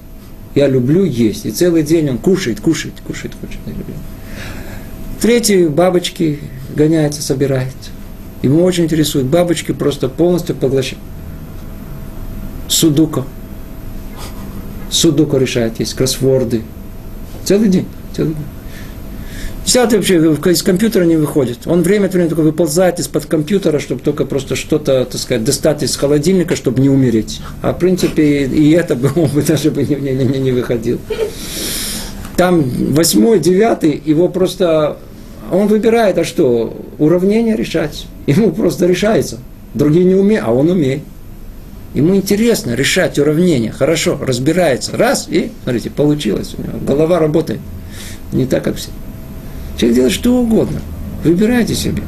[0.56, 1.46] Я люблю есть.
[1.46, 3.62] И целый день он кушает, кушает, кушает, кушает.
[3.66, 3.94] Я люблю.
[5.22, 6.42] Третий бабочки
[6.76, 7.74] гоняется, собирает.
[8.42, 9.28] Ему очень интересует.
[9.28, 11.02] Бабочки просто полностью поглощают.
[12.68, 13.24] Судука.
[14.90, 16.64] Судука решает, есть кроссворды.
[17.46, 17.88] Целый день.
[18.14, 18.57] Целый день.
[19.68, 20.16] Десятый вообще
[20.54, 21.68] из компьютера не выходит.
[21.68, 25.84] Он время от времени только выползает из-под компьютера, чтобы только просто что-то, так сказать, достать
[25.84, 27.42] из холодильника, чтобы не умереть.
[27.62, 31.00] А в принципе и это бы он бы даже бы не, не, не, не выходил.
[32.38, 32.64] Там
[32.94, 35.00] восьмой, девятый, его просто
[35.52, 36.74] он выбирает, а что?
[36.98, 38.08] Уравнение решать.
[38.26, 39.40] Ему просто решается.
[39.74, 41.02] Другие не умеют, а он умеет.
[41.94, 43.74] Ему интересно решать уравнения.
[43.74, 44.96] Хорошо, разбирается.
[44.96, 46.78] Раз, и, смотрите, получилось у него.
[46.88, 47.60] Голова работает.
[48.32, 48.92] Не так, как все.
[49.78, 50.82] Человек делает что угодно.
[51.24, 52.04] Выбирайте себе.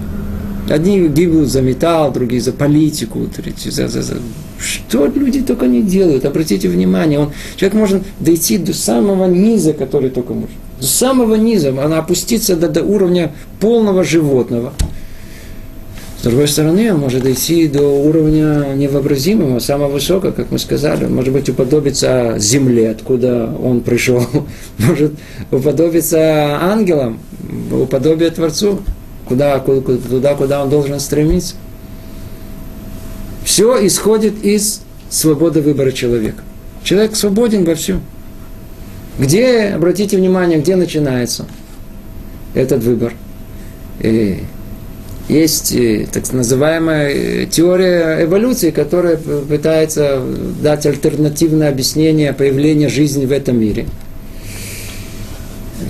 [0.70, 4.17] Одни гибнут за металл, другие за политику, третьи за, за, за...
[4.59, 7.20] Что люди только не делают, обратите внимание.
[7.20, 10.55] Он, человек может дойти до самого низа, который только может.
[10.80, 14.74] До самого низа, она опустится до, до уровня полного животного.
[16.20, 21.05] С другой стороны, он может дойти до уровня невообразимого, самого высокого, как мы сказали.
[21.05, 24.26] Может быть, уподобиться земле, откуда он пришел.
[24.80, 25.13] Может
[25.49, 27.20] уподобиться ангелам,
[27.72, 28.82] уподобие Творцу,
[29.30, 31.55] куда, туда, куда он должен стремиться.
[33.45, 36.43] Все исходит из свободы выбора человека.
[36.84, 38.01] Человек свободен во всем.
[39.17, 41.45] Где, обратите внимание, где начинается
[42.53, 43.13] этот выбор?
[44.01, 44.43] И
[45.30, 50.21] есть э, так называемая э, теория эволюции, которая пытается
[50.61, 53.86] дать альтернативное объяснение появления жизни в этом мире.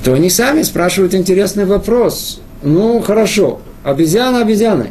[0.04, 2.42] То они сами спрашивают интересный вопрос.
[2.62, 4.90] Ну, хорошо, обезьяна обезьяной.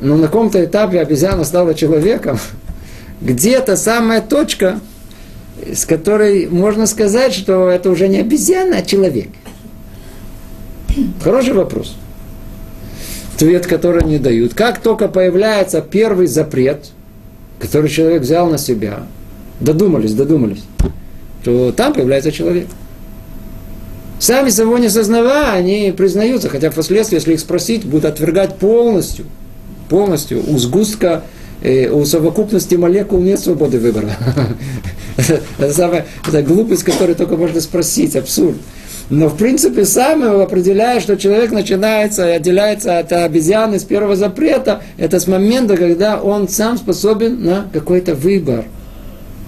[0.00, 2.38] Но на каком-то этапе обезьяна стала человеком.
[3.20, 4.78] Где-то самая точка,
[5.74, 9.28] с которой можно сказать, что это уже не обезьяна, а человек.
[11.20, 11.96] Хороший вопрос
[13.36, 14.54] ответ, который они дают.
[14.54, 16.86] Как только появляется первый запрет,
[17.60, 19.02] который человек взял на себя,
[19.60, 20.64] додумались, додумались,
[21.44, 22.66] то там появляется человек.
[24.18, 29.26] Сами того не сознавая, они признаются, хотя впоследствии, если их спросить, будут отвергать полностью,
[29.90, 31.22] полностью у сгустка,
[31.62, 34.16] э, у совокупности молекул нет свободы выбора.
[35.58, 36.06] Это самая
[36.42, 38.56] глупость, которую только можно спросить, абсурд.
[39.08, 44.82] Но в принципе сам определяет, что человек начинается и отделяется от обезьяны с первого запрета.
[44.98, 48.64] Это с момента, когда он сам способен на какой-то выбор.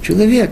[0.02, 0.50] Человек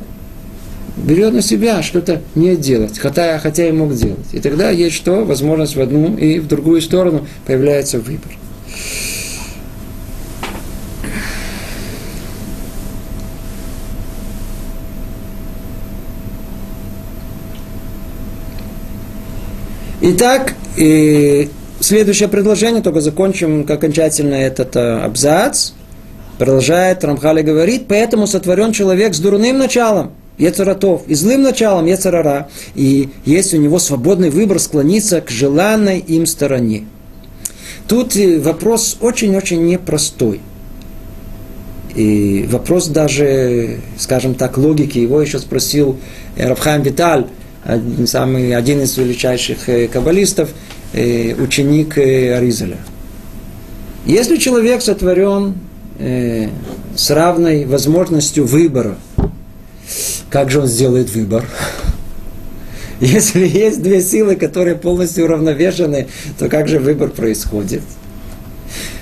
[0.97, 4.27] берет на себя что-то не делать, хотя, хотя и мог делать.
[4.33, 5.25] И тогда есть что?
[5.25, 8.33] Возможность в одну и в другую сторону появляется выбор.
[20.09, 21.51] Итак, и
[21.81, 25.73] следующее предложение, только закончим окончательно этот э, абзац.
[26.39, 33.09] Продолжает Рамхали говорит, поэтому сотворен человек с дурным началом, Ецаратов, и злым началом Ецарара, и
[33.25, 36.85] есть у него свободный выбор склониться к желанной им стороне.
[37.89, 40.41] Тут э, вопрос очень-очень непростой.
[41.97, 45.99] И вопрос даже, скажем так, логики, его еще спросил
[46.37, 47.27] Рабхайм Виталь,
[48.07, 50.51] самый, один из величайших э, каббалистов,
[50.93, 52.79] э, ученик э, Аризаля.
[54.05, 55.55] Если человек сотворен
[55.99, 58.97] с равной возможностью выбора,
[60.31, 61.45] как же он сделает выбор?
[63.01, 66.07] Если есть две силы, которые полностью уравновешены,
[66.39, 67.83] то как же выбор происходит?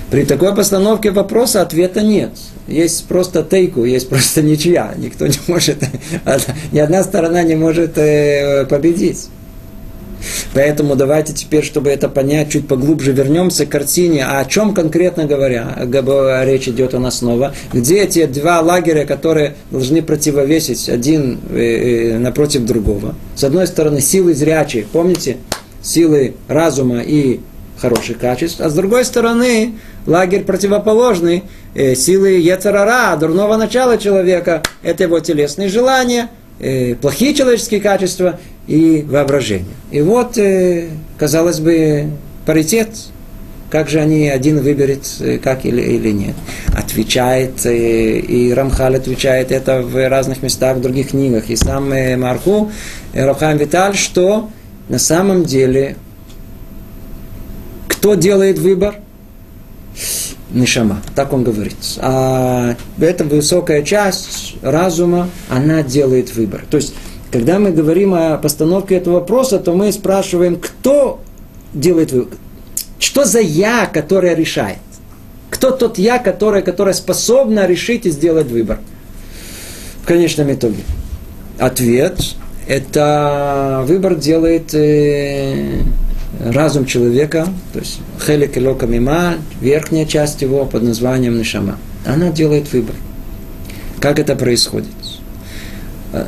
[0.09, 2.31] При такой постановке вопроса ответа нет.
[2.67, 4.93] Есть просто тейку, есть просто ничья.
[4.97, 5.77] Никто не может,
[6.71, 9.27] ни одна сторона не может э, победить.
[10.53, 14.25] Поэтому давайте теперь, чтобы это понять, чуть поглубже вернемся к картине.
[14.25, 17.53] А о чем конкретно говоря, речь идет у нас снова?
[17.73, 23.15] Где эти два лагеря, которые должны противовесить один э, э, напротив другого?
[23.35, 25.37] С одной стороны, силы зрячие, помните?
[25.81, 27.41] Силы разума и
[27.77, 28.61] хороших качеств.
[28.61, 29.73] А с другой стороны,
[30.07, 31.43] лагерь противоположный,
[31.75, 36.29] силы Ецарара, дурного начала человека, это его телесные желания,
[37.01, 39.73] плохие человеческие качества и воображение.
[39.91, 42.09] И вот, э, казалось бы,
[42.45, 42.89] паритет,
[43.69, 46.35] как же они один выберет, э, как или, или нет.
[46.75, 51.49] Отвечает, э, и Рамхаль отвечает это в разных местах, в других книгах.
[51.49, 52.71] И сам Марку,
[53.13, 54.49] Рахам Виталь, что
[54.89, 55.95] на самом деле,
[57.87, 58.95] кто делает выбор?
[60.55, 61.75] Нишама, так он говорит.
[61.97, 66.65] А эта высокая часть разума, она делает выбор.
[66.69, 66.93] То есть
[67.35, 71.19] когда мы говорим о постановке этого вопроса, то мы спрашиваем, кто
[71.73, 72.37] делает выбор.
[72.97, 74.77] Что за я, которое решает?
[75.49, 78.79] Кто тот я, которое, которое способно решить и сделать выбор?
[80.01, 80.83] В конечном итоге.
[81.59, 82.17] Ответ–
[82.67, 85.81] это выбор делает э,
[86.43, 91.77] разум человека, то есть хелик и мима, верхняя часть его под названием нишама.
[92.05, 92.95] Она делает выбор.
[93.99, 94.89] Как это происходит?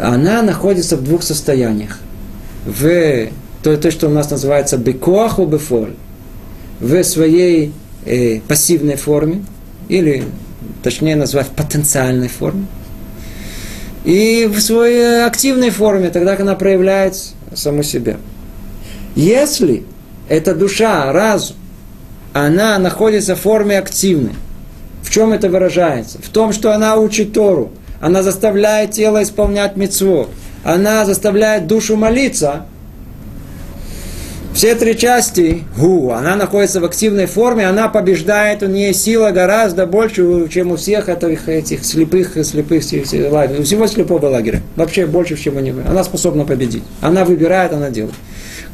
[0.02, 2.00] она находится в двух состояниях.
[2.66, 3.28] В
[3.64, 5.94] то, то что у нас называется бекоаху бефоль,
[6.80, 7.74] в своей
[8.06, 9.44] э, пассивной форме,
[9.88, 10.24] или
[10.84, 12.66] точнее назвать потенциальной форме,
[14.04, 17.18] и в своей активной форме, тогда, как она проявляет
[17.54, 18.18] саму себя.
[19.16, 19.86] Если
[20.30, 21.56] эта душа, разум,
[22.34, 24.34] она находится в форме активной,
[25.04, 26.20] в чем это выражается?
[26.22, 27.72] В том, что она учит Тору,
[28.02, 30.28] она заставляет тело исполнять мецву,
[30.64, 32.66] она заставляет душу молиться.
[34.54, 39.86] Все три части, гу, она находится в активной форме, она побеждает, у нее сила гораздо
[39.86, 42.84] больше, чем у всех этих, этих слепых, слепых,
[43.32, 44.62] лагерей, у всего слепого лагеря.
[44.76, 45.82] Вообще больше, чем у него.
[45.88, 46.84] Она способна победить.
[47.02, 48.16] Она выбирает, она делает.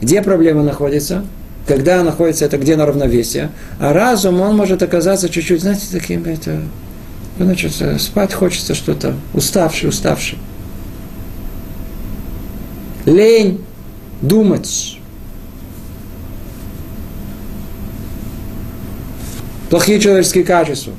[0.02, 1.26] Где проблема находится?
[1.68, 6.60] Когда находится это где на равновесие, а разум, он может оказаться чуть-чуть, знаете, таким, это,
[7.38, 10.38] Значит, спать хочется что-то, уставший, уставший.
[13.06, 13.64] Лень
[14.22, 15.00] думать.
[19.70, 20.94] Плохие человеческие качества.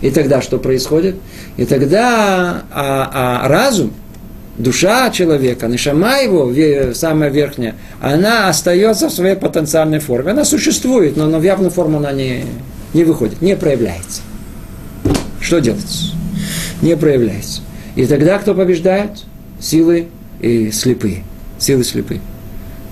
[0.00, 1.16] И тогда что происходит?
[1.56, 3.92] И тогда а, а разум,
[4.58, 6.52] душа человека, нишама его,
[6.94, 10.32] самая верхняя, она остается в своей потенциальной форме.
[10.32, 12.44] Она существует, но, но в явную форму она не,
[12.94, 14.22] не выходит, не проявляется.
[15.40, 16.12] Что делать?
[16.80, 17.62] Не проявляется.
[17.96, 19.24] И тогда кто побеждает?
[19.60, 20.08] Силы
[20.40, 21.24] и слепые.
[21.58, 22.20] Силы слепые.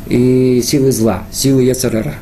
[0.09, 2.15] И силы зла, силы Яцерара.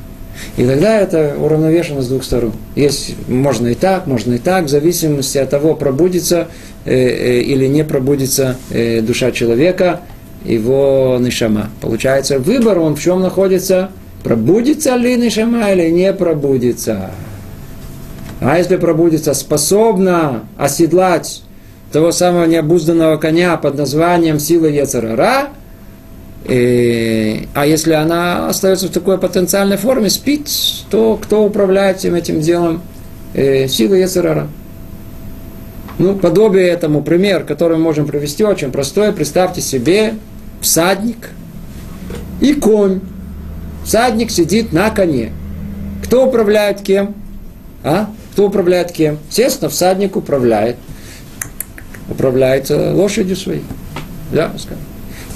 [0.57, 2.53] И тогда это уравновешено с двух сторон.
[2.75, 6.49] Есть, можно и так, можно и так, в зависимости от того, пробудится
[6.85, 10.01] э, э, или не пробудится э, душа человека,
[10.45, 11.71] его нишама.
[11.81, 13.91] Получается, выбор, он в чем находится?
[14.23, 17.11] Пробудится ли нишама или не пробудится?
[18.41, 21.43] А если пробудится, способна оседлать
[21.93, 25.49] того самого необузданного коня под названием сила Ецарара,
[26.49, 30.49] и, а если она остается в такой потенциальной форме, спит,
[30.91, 32.81] то кто управляет всем этим делом?
[33.35, 34.49] Э, сила Ецарара.
[35.99, 39.13] Ну, подобие этому, пример, который мы можем привести, очень простой.
[39.13, 40.15] Представьте себе
[40.63, 41.31] всадник
[42.41, 43.01] и конь.
[43.85, 45.33] Всадник сидит на коне.
[46.05, 47.15] Кто управляет кем?
[47.85, 48.09] А?
[48.33, 49.19] Кто управляет кем?
[49.29, 50.77] Естественно, всадник управляет.
[52.09, 53.65] Управляет лошадью своей.
[54.33, 54.88] Да, скажем.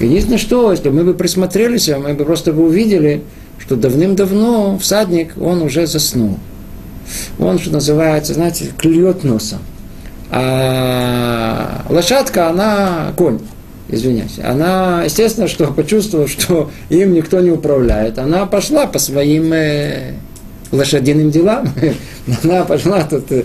[0.06, 3.22] Единственное, что, если мы бы присмотрелись, мы бы просто бы увидели,
[3.58, 6.38] что давным-давно всадник, он уже заснул.
[7.38, 9.58] Он, что называется, знаете, клюет носом.
[10.30, 13.40] А лошадка, она конь,
[13.88, 14.38] извиняюсь.
[14.42, 20.14] Она, естественно, что почувствовала, что им никто не управляет, она пошла по своим э,
[20.72, 21.68] лошадиным делам.
[22.42, 23.44] Она пошла, тут, э,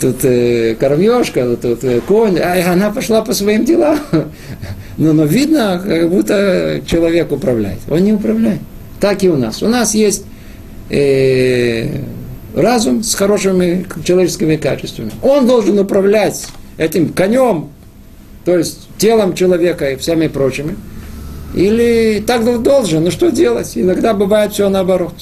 [0.00, 3.98] тут э, кормежка, тут э, конь, а она пошла по своим делам.
[5.00, 7.78] Но, но видно, как будто человек управляет.
[7.88, 8.60] Он не управляет.
[9.00, 9.62] Так и у нас.
[9.62, 10.26] У нас есть
[10.90, 12.02] э,
[12.54, 15.10] разум с хорошими человеческими качествами.
[15.22, 16.46] Он должен управлять
[16.76, 17.70] этим конем,
[18.44, 20.76] то есть телом человека и всеми прочими.
[21.54, 23.72] Или так должен, но что делать?
[23.76, 25.14] Иногда бывает все наоборот.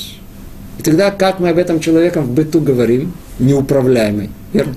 [0.81, 3.13] И тогда как мы об этом человеком в быту говорим?
[3.39, 4.31] Неуправляемый.
[4.53, 4.75] Верно?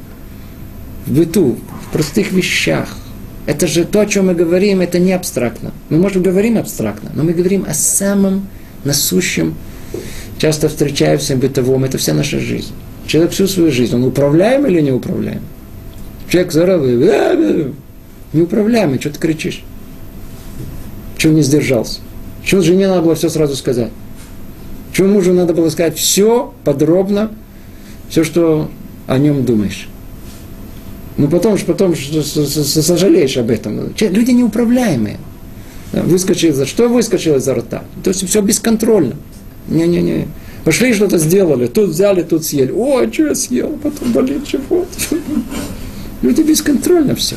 [1.08, 2.98] В быту, в простых вещах.
[3.46, 5.72] Это же то, о чем мы говорим, это не абстрактно.
[5.90, 8.48] Мы, может, говорим абстрактно, но мы говорим о самом
[8.84, 9.56] насущем,
[10.38, 12.74] часто встречаемся бытовом, это вся наша жизнь.
[13.08, 15.42] Человек всю свою жизнь, он управляем или не управляем?
[16.30, 17.74] Человек заравывает,
[18.32, 19.64] неуправляемый, что ты кричишь?
[21.18, 22.00] Чего не сдержался?
[22.44, 23.92] Чего жене надо было все сразу сказать?
[24.94, 27.32] Чего мужу надо было сказать все подробно,
[28.10, 28.70] все, что
[29.08, 29.88] о нем думаешь?
[31.22, 33.94] Ну потом, потом сожалеешь об этом.
[34.00, 35.20] Люди неуправляемые.
[35.94, 37.84] Выскочил за что выскочил изо рта?
[38.04, 39.14] То есть все бесконтрольно.
[39.68, 40.28] Не-не-не.
[40.64, 42.72] Пошли что-то сделали, тут взяли, тут съели.
[42.72, 44.88] О, что я съел, потом болит живот.
[46.24, 47.36] Люди бесконтрольно все.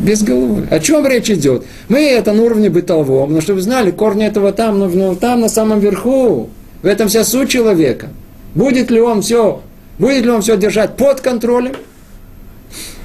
[0.00, 0.68] Без головы.
[0.70, 1.64] О чем речь идет?
[1.88, 5.40] Мы это на уровне бытовом, но чтобы вы знали, корни этого там, но, но там
[5.40, 6.48] на самом верху.
[6.80, 8.10] В этом вся суть человека.
[8.54, 9.62] Будет ли он все,
[9.98, 11.72] будет ли он все держать под контролем?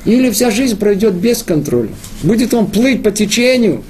[0.06, 1.90] Или вся жизнь пройдет без контроля?
[2.24, 3.84] Будет он плыть по течению?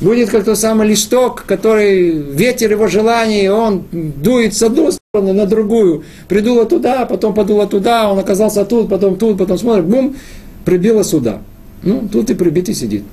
[0.00, 5.44] Будет как тот самый листок, который ветер его желаний, он дует с одной стороны на
[5.44, 6.04] другую.
[6.26, 10.16] Придуло туда, потом подуло туда, он оказался тут, потом тут, потом смотрит, бум,
[10.64, 11.40] прибило сюда.
[11.82, 13.04] Ну, тут и прибитый сидит.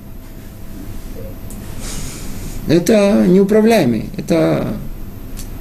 [2.67, 4.05] Это неуправляемый.
[4.17, 4.67] Это,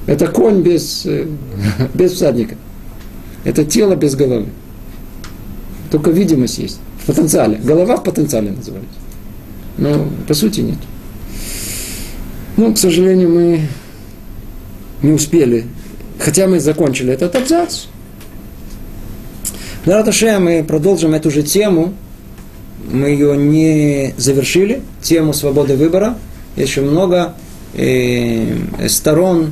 [0.05, 1.25] это конь без, э,
[1.93, 2.55] без всадника.
[3.43, 4.47] Это тело без головы.
[5.91, 6.79] Только видимость есть.
[6.99, 7.57] В потенциале.
[7.63, 8.99] Голова в потенциале называется.
[9.77, 10.77] Но по сути нет.
[12.57, 13.61] Ну, к сожалению, мы
[15.01, 15.65] не успели.
[16.19, 17.85] Хотя мы закончили этот абзац.
[19.85, 21.93] Нараташе мы продолжим эту же тему.
[22.91, 24.81] Мы ее не завершили.
[25.01, 26.17] Тему свободы выбора.
[26.55, 27.35] Еще много
[27.75, 28.55] э,
[28.87, 29.51] сторон,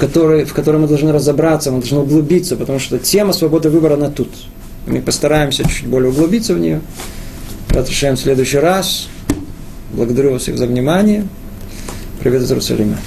[0.00, 4.10] которые, в которые мы должны разобраться, мы должны углубиться, потому что тема свободы выбора, она
[4.10, 4.28] тут.
[4.86, 6.80] Мы постараемся чуть более углубиться в нее.
[7.70, 9.08] Разрешаем в следующий раз.
[9.92, 11.26] Благодарю вас всех за внимание.
[12.20, 12.98] Привет из Иерусалима.